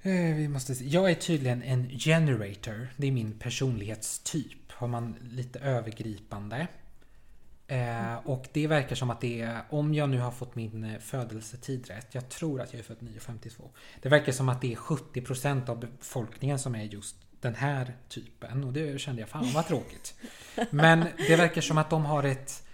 [0.01, 0.85] Eh, Vi måste se.
[0.87, 2.87] Jag är tydligen en generator.
[2.97, 4.71] Det är min personlighetstyp.
[4.71, 6.67] Har man lite övergripande.
[7.67, 10.99] Eh, och det verkar som att det är, om jag nu har fått min eh,
[10.99, 13.69] födelsetid rätt, jag tror att jag är född 952.
[14.01, 18.63] Det verkar som att det är 70% av befolkningen som är just den här typen
[18.63, 20.15] och det kände jag fan vad tråkigt.
[20.69, 22.67] Men det verkar som att de har ett,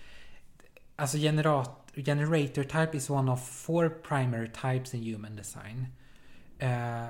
[0.95, 5.87] alltså generat, generator type is one of four primary types in human design.
[6.59, 7.07] Eh,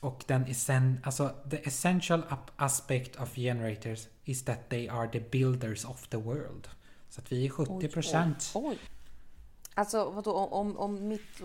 [0.00, 2.22] och den essen, alltså the essential
[2.56, 6.68] aspect of generators is that they are the builders of the world.
[7.08, 8.52] Så att vi är 70 procent.
[8.54, 8.78] Oj, oj.
[9.74, 11.40] Alltså vadå, om, om, mitt...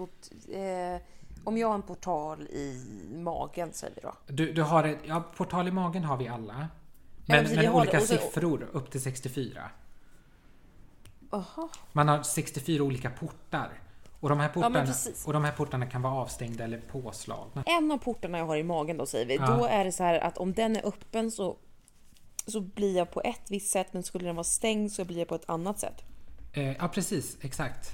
[0.51, 1.01] Eh,
[1.43, 4.13] om jag har en portal i magen säger vi då.
[4.27, 6.67] Du, du har ett, ja, portal i magen har vi alla.
[7.25, 8.05] Ja, Men, vi men olika det.
[8.05, 9.69] Så- siffror upp till 64.
[11.31, 11.69] Aha.
[11.91, 13.79] Man har 64 olika portar.
[14.19, 15.27] Och de här portarna, precis.
[15.27, 17.63] och de här portarna kan vara avstängda eller påslagna.
[17.65, 19.57] En av portarna jag har i magen då säger vi, Ja.
[19.57, 21.57] då är det så här att om den är öppen så,
[22.47, 25.27] så blir jag på ett visst sätt men skulle den vara stängd så blir jag
[25.27, 26.03] på ett annat sätt.
[26.53, 27.91] Eh, ja precis, exakt.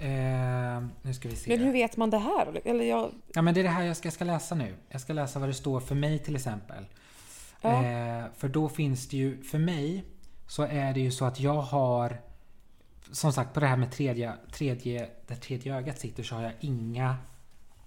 [0.00, 1.50] Eh, nu ska vi se.
[1.50, 2.60] Men hur vet man det här?
[2.64, 4.74] Eller jag, Ja men det är det här jag ska, jag ska läsa nu.
[4.88, 6.84] Jag ska läsa vad det står för mig till exempel.
[7.60, 7.84] Ja.
[7.84, 10.04] Eh, för då finns det ju, för mig
[10.48, 12.20] så är det ju så att jag har
[13.12, 16.52] som sagt på det här med tredje, tredje, där tredje ögat sitter så har jag
[16.60, 17.16] inga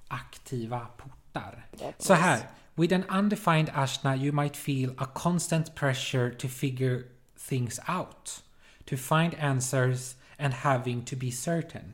[0.08, 1.66] aktiva portar.
[1.98, 2.40] Så här.
[2.80, 8.42] With an undefined ashna you might feel a constant pressure to figure things out.
[8.86, 11.94] To find answers and having to be certain.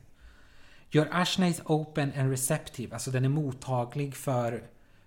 [0.92, 4.62] Your ashna is open and receptive, alltså den är mottaglig för,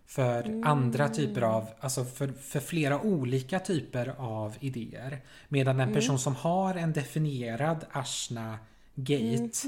[0.05, 5.21] för andra typer av, alltså för, för flera olika typer av idéer.
[5.47, 8.57] Medan en person som har en definierad ashna
[8.95, 9.67] gate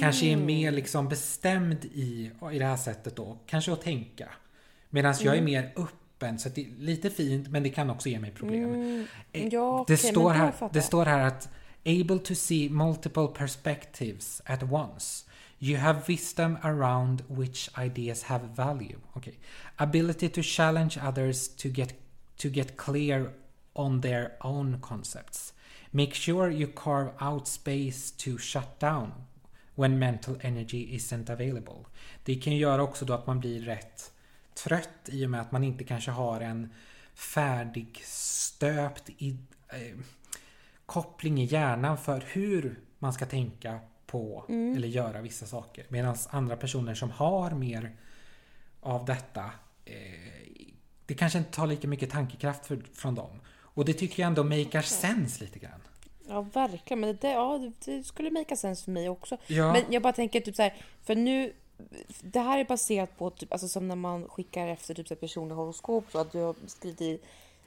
[0.00, 4.28] kanske är mer liksom bestämd i, i det här sättet då, kanske att tänka.
[4.94, 8.20] Medan jag är mer öppen, så det är lite fint men det kan också ge
[8.20, 9.06] mig problem.
[9.32, 11.48] Eh, Ja, det, okej, står här, det står här att
[11.86, 15.24] Able to see multiple perspectives at once.
[15.58, 18.98] You have wisdom around which ideas have value.
[19.16, 19.34] Okay.
[19.76, 21.94] Ability to challenge others to get
[22.36, 23.30] to get clear
[23.72, 25.52] on their own concepts.
[25.90, 29.12] Make sure you carve out space to shut down
[29.74, 31.84] when mental energy isn't available.
[32.24, 34.10] Det kan göra också då att man blir rätt
[34.54, 36.72] trött i och med att man inte kanske har en
[37.14, 39.36] färdigstöpt i,
[39.68, 39.98] eh,
[40.86, 45.86] koppling i hjärnan för hur man ska tänka på eller göra vissa saker.
[45.88, 47.96] Medan andra personer som har mer
[48.80, 49.50] av detta
[49.84, 49.94] eh,
[51.06, 53.40] det kanske inte tar lika mycket tankekraft för, från dem.
[53.56, 55.80] Och det tycker jag ändå makar sense lite grann.
[56.28, 57.00] Ja, verkligen.
[57.00, 59.36] Men det, ja, det skulle make sense för mig också.
[59.46, 59.72] Ja.
[59.72, 61.52] Men jag bara tänker typ så här, för nu...
[62.20, 66.04] Det här är baserat på typ, alltså som när man skickar efter typ personliga horoskop
[66.12, 67.18] så att du har skrivit i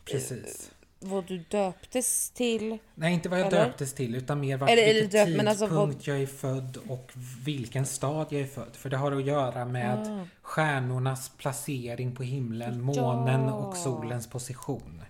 [0.05, 0.71] Precis.
[0.99, 2.77] vad du döptes till.
[2.95, 3.65] Nej, inte vad jag Eller?
[3.65, 6.77] döptes till utan mer vart, Eller- vilken döpt, men alltså vad- tidpunkt jag är född
[6.89, 7.11] och
[7.45, 8.75] vilken stad jag är född.
[8.75, 15.01] För det har att göra med stjärnornas placering på himlen, månen och solens position.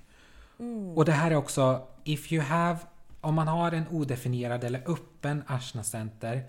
[0.96, 2.78] Och det här är också, if you have
[3.22, 6.44] Om man har en odefinierad eller öppen ashna center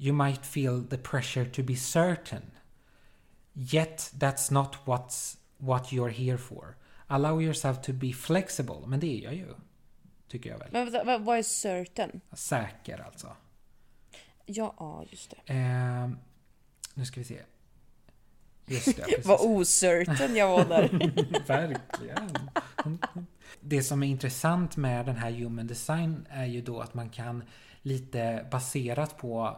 [0.00, 2.52] you might feel the pressure to be certain.
[3.54, 6.76] Yet that's not what's what you're here for.
[7.08, 8.86] Allow yourself to be flexible.
[8.86, 9.54] Men det är jag ju.
[10.28, 10.68] Tycker jag väl.
[10.72, 12.20] Men vad, vad är certain?
[12.32, 13.26] Säker alltså.
[14.46, 15.52] Ja, ja just det.
[15.52, 16.10] Eh,
[16.94, 17.40] nu ska vi se.
[18.66, 19.26] Just det, precis.
[19.26, 20.88] Vad ocertain jag var där.
[21.46, 22.50] Verkligen.
[23.60, 27.44] Det som är intressant med den här human design är ju då att man kan
[27.82, 29.56] lite baserat på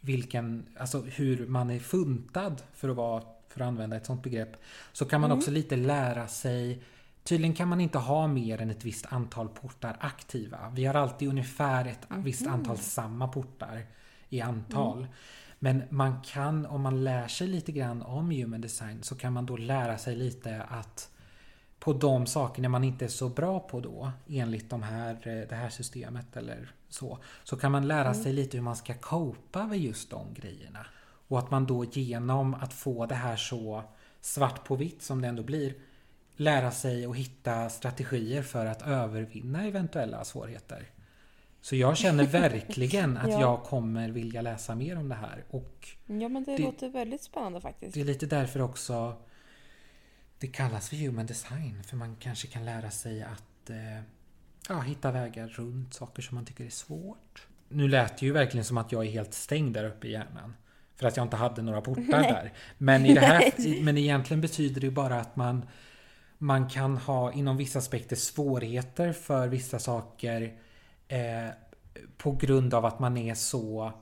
[0.00, 4.56] vilken, alltså hur man är funtad för att vara, för att använda ett sånt begrepp,
[4.92, 5.38] så kan man Mm.
[5.38, 6.82] också lite lära sig
[7.24, 10.72] Tydligen kan man inte ha mer än ett visst antal portar aktiva.
[10.74, 13.86] Vi har alltid ungefär ett visst antal samma portar
[14.28, 15.06] i antal.
[15.58, 19.46] Men man kan, om man lär sig lite grann om human design, så kan man
[19.46, 21.10] då lära sig lite att
[21.78, 25.54] på de sakerna man inte är så bra på då, enligt de här, eh, det
[25.54, 29.78] här systemet eller så, så kan man lära sig lite hur man ska copa med
[29.78, 30.86] just de grejerna.
[31.28, 33.82] Och att man då genom att få det här så
[34.20, 35.74] svart på vitt som det ändå blir,
[36.36, 40.86] lära sig att hitta strategier för att övervinna eventuella svårigheter.
[41.60, 43.40] Så jag känner verkligen att Ja.
[43.40, 45.44] jag kommer vilja läsa mer om det här.
[45.50, 47.94] Och Ja, men det, Det- låter väldigt spännande faktiskt.
[47.94, 49.16] det är lite därför också
[50.38, 51.82] det kallas för human design.
[51.84, 53.76] För man kanske kan lära sig att eh,
[54.68, 57.46] ja, hitta vägar runt saker som man tycker är svårt.
[57.68, 60.54] Nu lät det ju verkligen som att jag är helt stängd där uppe i hjärnan.
[60.96, 62.32] För att jag inte hade några portar Nej.
[62.32, 62.52] där.
[62.78, 65.68] Men, i det här, men egentligen betyder det ju bara att man,
[66.38, 70.54] man kan ha inom vissa aspekter svårigheter för vissa saker
[71.08, 71.48] eh,
[72.16, 73.92] på grund av att man är så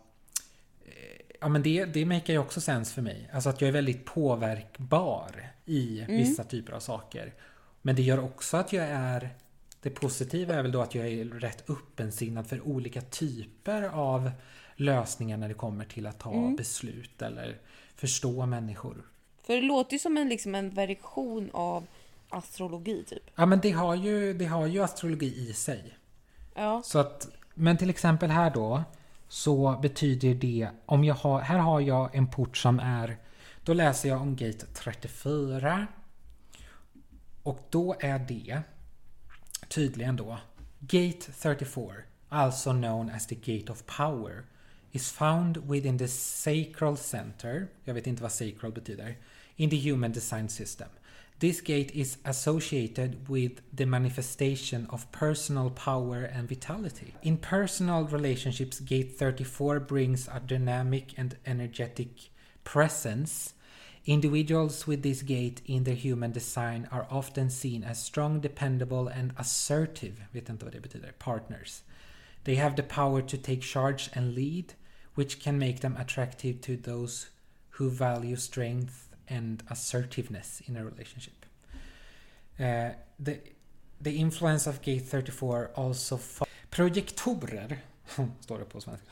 [0.84, 3.30] eh, Ja men det, det makar ju också sens för mig.
[3.32, 7.34] Alltså att jag är väldigt påverkbar i vissa typer av saker.
[7.82, 9.34] Men det gör också att jag är
[9.86, 14.30] Det positiva är väl då att jag är rätt öppensinnad för olika typer av
[14.76, 17.58] lösningar när det kommer till att ta beslut eller
[17.94, 18.96] förstå människor.
[19.42, 21.86] För det låter ju som en, liksom en version av
[22.28, 23.22] astrologi typ.
[23.34, 25.96] Ja men det har ju, det har ju astrologi i sig.
[26.54, 26.82] Ja.
[26.84, 28.84] Så att, men till exempel här då
[29.28, 33.16] så betyder det om jag har, här har jag en port som är,
[33.64, 35.86] då läser jag om gate 34
[37.42, 38.62] och då är det
[39.68, 40.38] tydligen då
[40.80, 41.92] Gate 34,
[42.28, 44.44] also alltså known as the Gate of Power,
[44.92, 49.16] is found within the sacral center, jag vet inte vad sacral betyder,
[49.56, 50.88] in the human design system.
[51.38, 57.12] This gate is associated with the manifestation of personal power and vitality.
[57.22, 62.30] In personal relationships, gate 34 brings a dynamic and energetic
[62.64, 63.52] presence.
[64.06, 69.32] Individuals with this gate in their human design are often seen as strong, dependable and
[69.36, 71.82] assertive, vet inte vad det betyder, partners.
[72.44, 74.74] They have the power to take charge and lead,
[75.16, 77.30] which can make them attractive to those
[77.70, 81.44] who value strength and assertiveness in a relationship.
[82.60, 83.40] Uh, the,
[84.00, 86.20] the influence of gate 34 also...
[86.70, 87.78] Projektorer,
[88.40, 89.06] står det på svenska,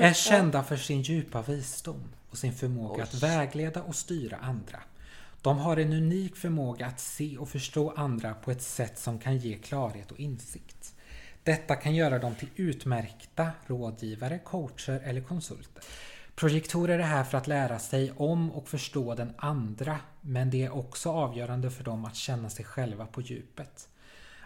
[0.00, 3.20] är kända för sin djupa visdom och sin förmåga att Oj.
[3.20, 4.82] vägleda och styra andra.
[5.42, 9.36] De har en unik förmåga att se och förstå andra på ett sätt som kan
[9.36, 10.94] ge klarhet och insikt.
[11.42, 15.82] Detta kan göra dem till utmärkta rådgivare, coacher eller konsulter.
[16.34, 20.70] Projektorer är här för att lära sig om och förstå den andra, men det är
[20.70, 23.88] också avgörande för dem att känna sig själva på djupet.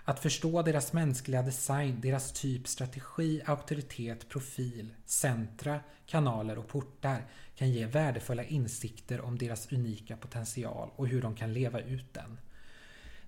[0.05, 7.25] Att förstå deras mänskliga design, deras typ, strategi, auktoritet, profil, centra, kanaler och portar
[7.63, 12.39] kan ge värdefulla insikter om deras unika potential och hur de kan leva ut den.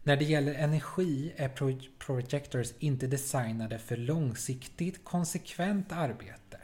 [0.02, 6.58] När det gäller energi är pro- projectors inte designade för långsiktigt konsekvent arbete.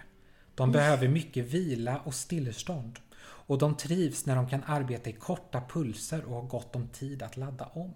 [0.54, 2.98] De behöver mycket vila och stillestånd.
[3.22, 7.22] Och de trivs när de kan arbeta i korta pulser och har gott om tid
[7.22, 7.92] att ladda om.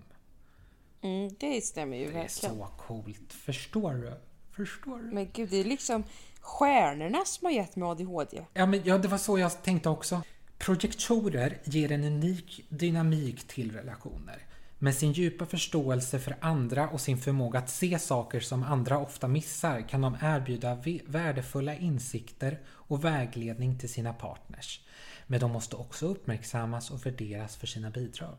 [1.00, 2.54] Mm, det stämmer ju Det är verkligen.
[2.56, 3.32] så coolt.
[3.32, 4.12] Förstår du?
[4.56, 5.04] Förstår du?
[5.14, 6.04] Men gud, det är liksom
[6.44, 8.44] stjärnorna som har gett mig ADHD.
[8.54, 10.22] Ja, men, ja, det var så jag tänkte också.
[10.58, 14.46] Projektorer ger en unik dynamik till relationer.
[14.78, 19.28] Med sin djupa förståelse för andra och sin förmåga att se saker som andra ofta
[19.28, 24.80] missar kan de erbjuda värdefulla insikter och vägledning till sina partners.
[25.26, 28.36] Men de måste också uppmärksammas och värderas för sina bidrag.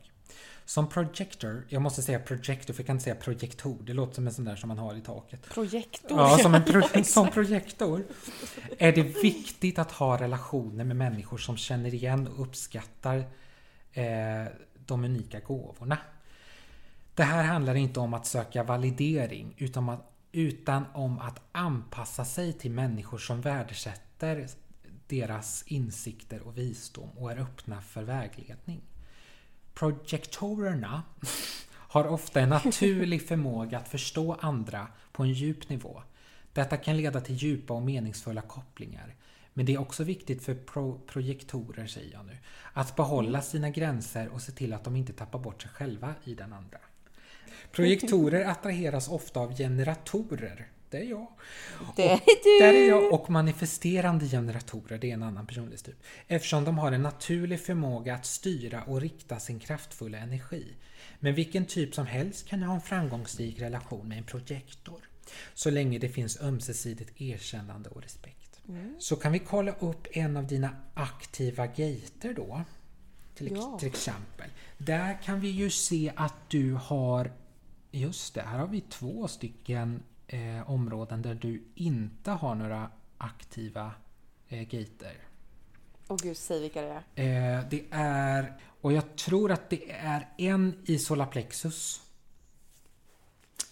[0.66, 4.28] Som projector, jag måste säga projector för jag kan inte säga projektor, det låter som
[4.28, 5.50] en sån där som man har i taket.
[5.50, 6.20] Projektor.
[6.20, 8.06] Ja, som en pro- som projektor.
[8.78, 13.18] Är det viktigt att ha relationer med människor som känner igen och uppskattar
[13.94, 14.46] eh,
[14.86, 15.98] de unika gåvorna.
[17.14, 22.54] Det här handlar inte om att söka validering utan, att, utan om att anpassa sig
[22.54, 24.48] till människor som värdesätter
[25.08, 28.82] deras insikter och visdom och är öppna för vägledning.
[29.76, 31.04] Projektorerna
[31.74, 36.04] har ofta en naturlig förmåga att förstå andra på en djup nivå.
[36.54, 39.16] Detta kan leda till djupa och meningsfulla kopplingar.
[39.54, 42.38] Men det är också viktigt för pro projektorer, säger jag nu,
[42.74, 46.36] att behålla sina gränser och se till att de inte tappar bort sig själva i
[46.36, 46.78] den andra.
[47.72, 50.68] Projektorer attraheras ofta av generatorer.
[50.90, 51.28] Det är jag.
[51.96, 52.60] Det är och, du!
[52.60, 53.14] Där är jag.
[53.14, 55.96] Och manifesterande generatorer, det är en annan personlighetstyp.
[56.28, 60.74] Eftersom de har en naturlig förmåga att styra och rikta sin kraftfulla energi.
[61.20, 65.10] Men vilken typ som helst kan ha en framgångsrik relation med en projektor.
[65.54, 68.60] Så länge det finns ömsesidigt erkännande och respekt.
[68.68, 68.96] Mm.
[69.00, 72.62] Så kan vi kolla upp en av dina aktiva gater då.
[73.36, 73.78] Till, Ja.
[73.80, 74.50] till exempel.
[74.78, 77.32] Där kan vi ju se att du har
[77.92, 83.92] Just det, här har vi två stycken eh, områden där du inte har några aktiva
[84.48, 85.18] eh, gater.
[86.08, 87.58] Åh gud, säg vilka det är.
[87.60, 92.02] Eh, det är, och jag tror att det är en i solarplexus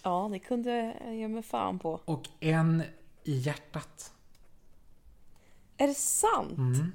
[0.02, 2.00] Ja, det kunde jag ge mig fan på.
[2.04, 2.82] och en
[3.24, 4.12] i hjärtat.
[5.76, 6.58] Är det sant?
[6.58, 6.92] Mm.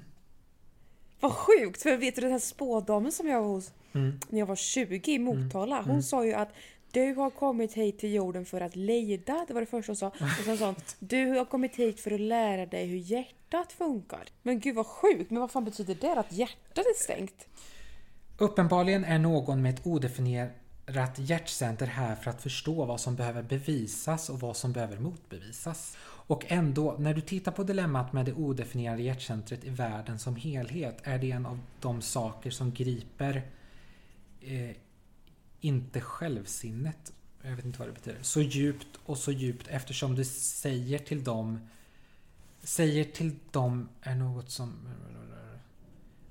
[1.20, 1.82] Vad sjukt!
[1.82, 4.20] För vet du den här spådamen som jag var hos Mm.
[4.28, 5.82] när jag var 20 i Motala.
[5.82, 6.48] Hon sa ju att
[6.92, 10.06] du har kommit hit till jorden för att lida, Det var det första hon sa.
[10.06, 14.24] Och sen sa hon du har kommit hit för att lära dig hur hjärtat funkar.
[14.42, 15.30] Men gud vad sjukt!
[15.30, 16.12] Men vad fan betyder det?
[16.12, 17.46] Att hjärtat är stängt?
[18.38, 24.30] Uppenbarligen är någon med ett odefinierat hjärtcenter här för att förstå vad som behöver bevisas
[24.30, 25.96] och vad som behöver motbevisas.
[26.02, 30.98] Och ändå, när du tittar på dilemmat med det odefinierade hjärtcentret i världen som helhet
[31.02, 33.42] är det en av de saker som griper
[34.40, 34.76] eh,
[35.60, 40.24] inte självsinnet, jag vet inte vad det betyder, så djupt och så djupt eftersom du
[40.24, 41.68] säger till dem
[42.62, 44.88] säger till dem är något som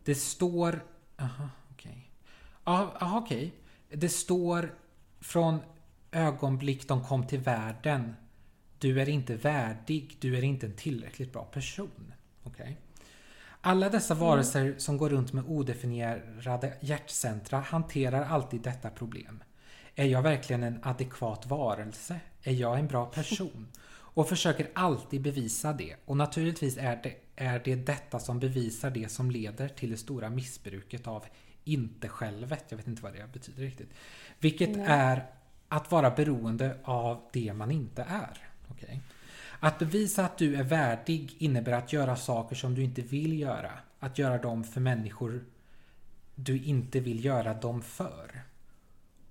[0.04, 0.82] det står
[1.20, 2.12] Aha, okej.
[2.64, 3.54] Ja, aha, okej.
[3.90, 4.76] Det står
[5.20, 5.60] från
[6.12, 8.16] ögonblick de kom till världen.
[8.80, 12.14] Du är inte värdig, du är inte en tillräckligt bra person.
[12.44, 12.78] Okej.
[13.62, 19.44] Alla dessa varelser som går runt med odefinierade hjärtcentra hanterar alltid detta problem.
[19.96, 22.20] Är jag verkligen en adekvat varelse?
[22.44, 23.68] Är jag en bra person?
[23.92, 25.96] Och försöker alltid bevisa det.
[26.06, 30.30] Och naturligtvis är det, är det detta som bevisar det som leder till det stora
[30.30, 31.26] missbruket av
[31.64, 32.66] inte-självet.
[32.70, 33.90] Jag vet inte vad det betyder riktigt.
[34.40, 34.86] Vilket Nej.
[34.88, 35.26] är
[35.68, 38.38] att vara beroende av det man inte är.
[38.68, 39.02] Okej?
[39.60, 43.72] Att bevisa att du är värdig innebär att göra saker som du inte vill göra.
[44.00, 45.46] Att göra dem för människor
[46.36, 48.42] du inte vill göra dem för.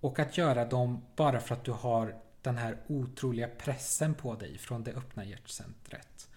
[0.01, 4.59] Och att göra dem bara för att du har den här otroliga pressen på dig
[4.59, 6.29] från det öppna hjärtcentret.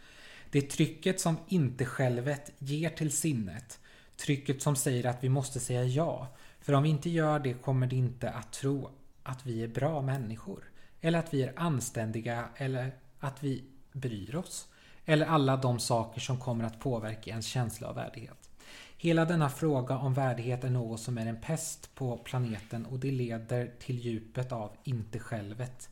[0.51, 3.79] Det trycket som inte självet ger till sinnet.
[4.15, 6.27] Trycket som säger att vi måste säga ja.
[6.59, 8.89] För om vi inte gör det kommer det inte att tro
[9.23, 10.63] att vi är bra människor.
[11.01, 13.63] Eller att vi är anständiga eller att vi
[13.93, 14.67] bryr oss.
[15.05, 18.49] Eller alla de saker som kommer att påverka ens känsla av värdighet.
[18.97, 23.11] Hela denna fråga om värdighet är något som är en pest på planeten och det
[23.11, 25.89] leder till djupet av inte-självet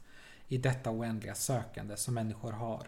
[0.47, 2.87] i detta oändliga sökande som människor har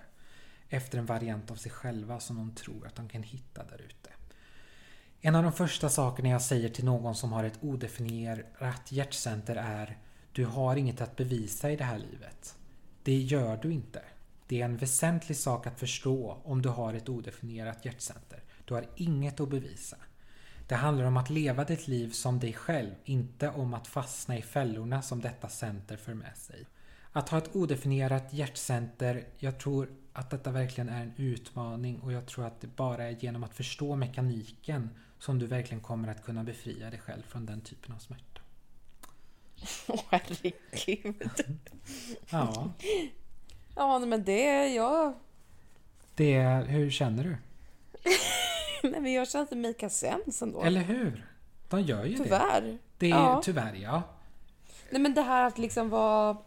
[0.69, 4.09] efter en variant av sig själva som de tror att de kan hitta där ute.
[5.21, 9.97] En av de första sakerna jag säger till någon som har ett odefinierat hjärtcenter är
[10.31, 12.55] Du har inget att bevisa i det här livet.
[13.03, 14.01] Det gör du inte.
[14.51, 18.43] Det är en väsentlig sak att förstå om du har ett odefinierat hjärtcenter.
[18.65, 19.97] Du har inget att bevisa.
[20.67, 24.41] Det handlar om att leva ditt liv som dig själv, inte om att fastna i
[24.41, 26.65] fällorna som detta center för med sig.
[27.11, 32.25] Att ha ett odefinierat hjärtcenter, jag tror att detta verkligen är en utmaning och jag
[32.25, 34.89] tror att det bara är genom att förstå mekaniken
[35.19, 38.41] som du verkligen kommer att kunna befria dig själv från den typen av smärta.
[39.87, 41.55] Åh herregud.
[42.29, 42.73] Ja,
[43.75, 45.13] Ja men det, jag...
[46.15, 47.37] det är, hur känner du?
[48.89, 50.61] Nej men jag känner att det makar sense ändå.
[50.63, 51.25] Eller hur?
[51.69, 52.23] De gör ju det.
[52.23, 52.77] Tyvärr.
[52.97, 53.41] Det är Ja.
[53.43, 54.03] tyvärr ja.
[54.89, 56.37] Nej men det här att liksom vara...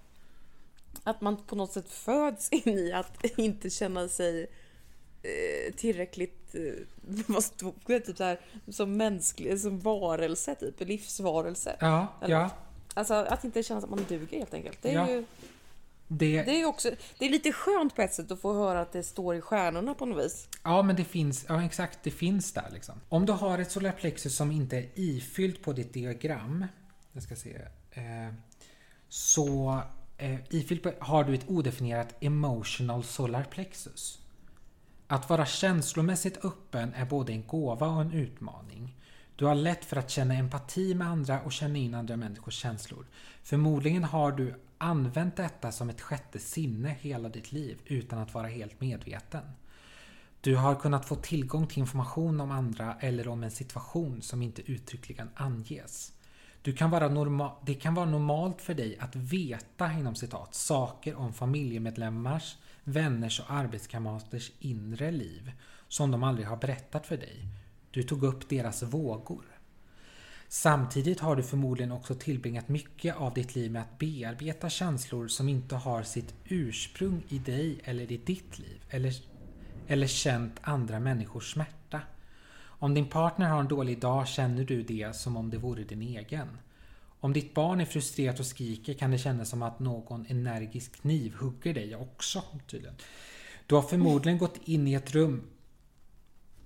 [1.04, 4.46] Att man på något sätt föds in i att inte känna sig
[5.22, 6.54] eh, tillräckligt...
[6.54, 6.60] Eh,
[7.26, 8.00] vad stod det?
[8.00, 11.76] Typ så här, som mänsklig, som varelse typ, livsvarelse.
[11.80, 12.50] Ja, Eller- ja.
[12.94, 14.78] Alltså att inte känna att man duger helt enkelt.
[14.82, 15.10] Det är Ja.
[15.10, 15.24] ju
[16.08, 16.90] Det, det är också...
[17.18, 19.94] Det är lite skönt på ett sätt att få höra att det står i stjärnorna
[19.94, 20.48] på något vis.
[20.62, 22.94] Ja, men det finns, ja exakt, det finns där liksom.
[23.08, 26.66] Om du har ett solarplexus som inte är ifyllt på ditt diagram,
[27.12, 27.56] jag ska se,
[27.90, 28.34] eh,
[29.08, 29.80] så
[30.18, 34.18] eh, i Filip har du ett odefinierat emotional solar plexus.
[35.06, 38.96] Att vara känslomässigt öppen är både en gåva och en utmaning.
[39.36, 43.06] Du har lätt för att känna empati med andra och känna in andra människors känslor.
[43.42, 48.46] Förmodligen har du använt detta som ett sjätte sinne hela ditt liv utan att vara
[48.46, 49.42] helt medveten.
[50.40, 54.72] Du har kunnat få tillgång till information om andra eller om en situation som inte
[54.72, 56.12] uttryckligen anges.
[56.62, 61.14] Du kan vara norma- det kan vara normalt för dig att veta inom citat saker
[61.14, 65.52] om familjemedlemmars, vänners och arbetskamraters inre liv
[65.88, 67.48] som de aldrig har berättat för dig.
[67.90, 69.44] Du tog upp deras vågor.
[70.54, 75.48] Samtidigt har du förmodligen också tillbringat mycket av ditt liv med att bearbeta känslor som
[75.48, 79.14] inte har sitt ursprung i dig eller i ditt liv eller,
[79.86, 82.00] eller känt andra människors smärta.
[82.56, 86.02] Om din partner har en dålig dag känner du det som om det vore din
[86.02, 86.48] egen.
[87.20, 91.34] Om ditt barn är frustrerat och skriker kan det kännas som att någon energisk kniv
[91.34, 92.42] hugger dig också.
[92.66, 92.96] Tydligen.
[93.66, 95.42] Du har förmodligen gått in i ett rum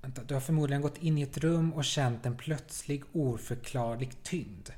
[0.00, 4.68] Vänta, du har förmodligen gått in i ett rum och känt en plötslig oförklarlig tyngd.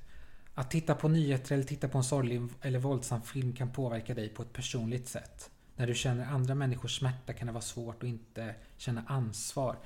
[0.54, 4.28] Att titta på nyheter eller titta på en sorglig eller våldsam film kan påverka dig
[4.28, 5.50] på ett personligt sätt.
[5.76, 9.76] När du känner andra människors smärta kan det vara svårt att inte känna ansvar.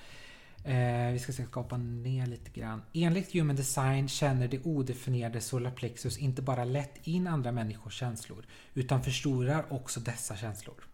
[0.65, 2.83] Eh, vi ska skapa ner lite grann.
[2.93, 9.03] Enligt Human Design känner det odefinierade solarplexus inte bara lätt in andra människors känslor utan
[9.03, 10.94] förstorar också dessa känslor.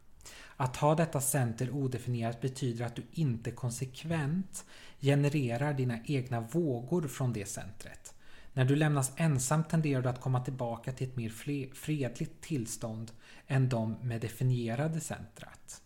[0.60, 4.64] Att ha detta center odefinierat betyder att du inte konsekvent
[5.00, 8.14] genererar dina egna vågor från det centret.
[8.52, 11.28] När du lämnas ensam tenderar du att komma tillbaka till ett mer
[11.74, 13.12] fredligt tillstånd
[13.46, 15.82] än de med definierade centrat.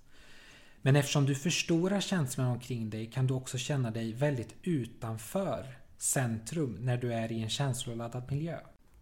[0.82, 6.76] Men eftersom du förstorar känslorna omkring dig kan du också känna dig väldigt utanför centrum
[6.80, 8.58] när du är i en känsloladdad miljö.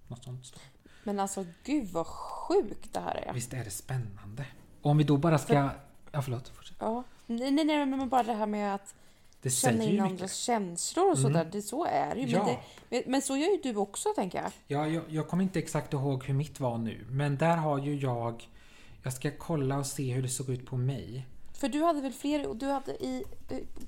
[0.08, 0.60] Något sånt.
[1.04, 3.32] Men alltså gud vad sjukt det här är.
[3.32, 4.46] Visst är det spännande?
[4.82, 5.70] Om vi då bara ska...
[6.12, 6.48] Ja, förlåt.
[6.48, 6.76] Fortsätt.
[6.80, 7.04] Ja.
[7.26, 8.94] Nej, nej, nej, men bara det här med att
[9.42, 11.40] det känna in andras känslor och sådär.
[11.40, 11.50] Mm.
[11.52, 12.26] Det, så är det ju.
[12.28, 12.60] Ja.
[12.88, 14.52] Men, men så gör ju du också, tänker jag.
[14.66, 17.06] Ja, jag, jag kommer inte exakt ihåg hur mitt var nu.
[17.10, 18.48] Men där har ju jag...
[19.02, 21.26] Jag ska kolla och se hur det såg ut på mig.
[21.52, 22.54] För du hade väl fler?
[22.54, 23.24] Du hade i,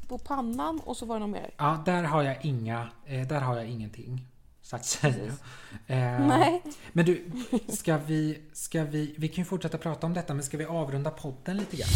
[0.09, 1.51] på pannan och så var det något mer?
[1.57, 2.89] Ja, där har jag inga.
[3.07, 4.27] Eh, där har jag ingenting.
[4.65, 5.33] Så att säga.
[5.87, 6.63] Eh, Nej.
[6.93, 7.25] Men du,
[7.69, 11.11] ska vi, ska vi, vi kan ju fortsätta prata om detta, men ska vi avrunda
[11.11, 11.89] podden lite grann?